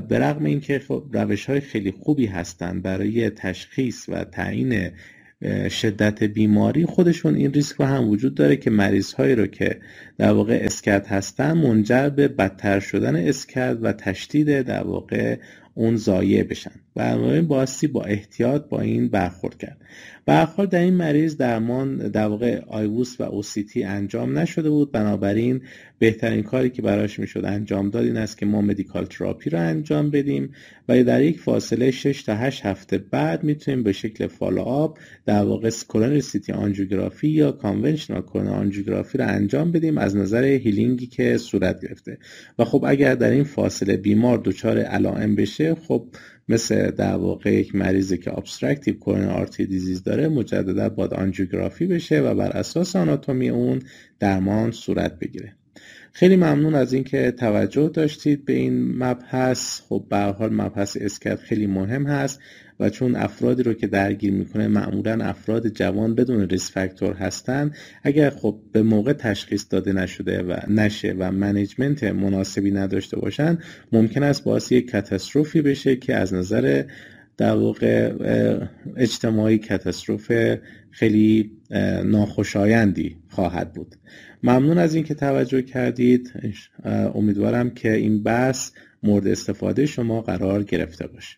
به 0.08 0.18
رغم 0.18 0.44
اینکه 0.44 0.78
خب 0.78 1.04
روش 1.12 1.46
های 1.46 1.60
خیلی 1.60 1.90
خوبی 1.90 2.26
هستند 2.26 2.82
برای 2.82 3.30
تشخیص 3.30 4.08
و 4.08 4.24
تعیین 4.24 4.90
شدت 5.70 6.22
بیماری 6.22 6.86
خودشون 6.86 7.34
این 7.34 7.52
ریسک 7.52 7.76
رو 7.76 7.84
هم 7.84 8.08
وجود 8.08 8.34
داره 8.34 8.56
که 8.56 8.70
مریض 8.70 9.12
هایی 9.12 9.34
رو 9.34 9.46
که 9.46 9.80
در 10.18 10.32
واقع 10.32 10.58
اسکت 10.62 11.06
هستن 11.08 11.52
منجر 11.52 12.08
به 12.08 12.28
بدتر 12.28 12.80
شدن 12.80 13.16
اسکت 13.16 13.78
و 13.82 13.92
تشدید 13.92 14.62
در 14.62 14.82
واقع 14.82 15.36
اون 15.78 15.96
ضایعه 15.96 16.44
بشن. 16.44 16.70
این 16.96 17.46
بایستی 17.46 17.86
با 17.86 18.04
احتیاط 18.04 18.68
با 18.68 18.80
این 18.80 19.08
برخورد 19.08 19.58
کرد. 19.58 19.76
برخورد 20.26 20.68
در 20.68 20.80
این 20.80 20.94
مریض 20.94 21.36
درمان 21.36 21.96
در 21.96 22.26
واقع 22.26 22.60
IVUS 22.66 23.20
و 23.20 23.22
OCT 23.22 23.84
انجام 23.84 24.38
نشده 24.38 24.70
بود. 24.70 24.92
بنابراین 24.92 25.60
بهترین 25.98 26.42
کاری 26.42 26.70
که 26.70 26.82
براش 26.82 27.18
می‌شد 27.18 27.44
انجام 27.44 27.90
داد 27.90 28.04
این 28.04 28.16
است 28.16 28.38
که 28.38 28.46
ما 28.46 28.60
medical 28.60 29.04
therapy 29.04 29.50
رو 29.50 29.60
انجام 29.60 30.10
بدیم 30.10 30.50
و 30.88 31.04
در 31.04 31.22
یک 31.22 31.40
فاصله 31.40 31.90
6 31.90 32.22
تا 32.22 32.34
8 32.34 32.66
هفته 32.66 32.98
بعد 32.98 33.44
می‌تونیم 33.44 33.82
به 33.82 33.92
شکل 33.92 34.26
follow-up 34.26 34.98
در 35.26 35.42
واقع 35.42 35.70
coronary 35.88 36.20
CT 36.20 36.52
آنژیوگرافی 36.52 37.28
یا 37.28 37.52
conventional 37.52 38.20
coronary 38.20 38.54
آنژیوگرافی 38.54 39.18
رو 39.18 39.26
انجام 39.28 39.72
بدیم 39.72 39.98
از 39.98 40.16
نظر 40.16 40.44
healing 40.44 40.99
ی 40.99 41.06
که 41.06 41.38
صورت 41.38 41.80
گرفته. 41.82 42.18
و 42.58 42.64
خب 42.64 42.84
اگر 42.88 43.14
در 43.14 43.30
این 43.30 43.44
فاصله 43.44 43.96
بیمار 43.96 44.38
دچار 44.38 44.78
علائم 44.78 45.34
بشه 45.34 45.65
خب 45.74 46.06
مثل 46.48 46.90
در 46.90 47.16
واقع 47.16 47.52
یک 47.52 47.74
مریضی 47.74 48.18
که 48.18 48.38
obstructive 48.38 48.98
coronary 48.98 49.28
artery 49.28 49.66
disease 49.66 50.02
داره 50.02 50.28
مجددا 50.28 50.88
باید 50.88 51.14
آنژیوگرافی 51.14 51.86
بشه 51.86 52.20
و 52.20 52.34
بر 52.34 52.50
اساس 52.50 52.96
آناتومی 52.96 53.48
اون 53.48 53.82
درمان 54.20 54.70
صورت 54.70 55.18
بگیره. 55.18 55.56
خیلی 56.12 56.36
ممنون 56.36 56.74
از 56.74 56.92
اینکه 56.92 57.30
توجه 57.30 57.88
داشتید 57.88 58.44
به 58.44 58.52
این 58.52 58.98
مبحث. 58.98 59.80
خب 59.80 60.04
به 60.10 60.14
هر 60.14 60.18
حال 60.18 60.52
مبحث 60.52 60.96
SCAD 61.00 61.40
خیلی 61.40 61.66
مهم 61.66 62.06
هست. 62.06 62.40
و 62.80 62.90
چون 62.90 63.16
افرادی 63.16 63.62
رو 63.62 63.74
که 63.74 63.86
درگیر 63.86 64.32
می‌کنه 64.32 64.68
معمولا 64.68 65.24
افراد 65.24 65.68
جوان 65.68 66.14
بدون 66.14 66.48
risk 66.48 66.70
factor 66.70 67.14
هستن 67.14 67.70
اگر 68.02 68.30
خب 68.30 68.58
به 68.72 68.82
موقع 68.82 69.12
تشخیص 69.12 69.66
داده 69.70 69.92
نشده 69.92 70.42
و 70.42 70.56
نشه 70.68 71.14
و 71.18 71.32
منیجمنت 71.32 72.04
مناسبی 72.04 72.70
نداشته 72.70 73.16
باشن 73.16 73.58
ممکن 73.92 74.22
است 74.22 74.44
باعث 74.44 74.72
یک 74.72 74.90
کاتاستروفی 74.90 75.62
بشه 75.62 75.96
که 75.96 76.14
از 76.14 76.34
نظر 76.34 76.84
در 77.36 77.54
واقع 77.56 78.12
اجتماعی 78.96 79.58
کاتاستروف 79.58 80.32
خیلی 80.90 81.50
ناخوشایندی 82.04 83.16
خواهد 83.28 83.72
بود. 83.72 83.94
ممنون 84.42 84.78
از 84.78 84.94
اینکه 84.94 85.14
توجه 85.14 85.62
کردید. 85.62 86.32
امیدوارم 87.14 87.70
که 87.70 87.92
این 87.92 88.22
بحث 88.22 88.70
مورد 89.02 89.26
استفاده 89.26 89.86
شما 89.86 90.20
قرار 90.20 90.62
گرفته 90.62 91.06
باشه. 91.06 91.36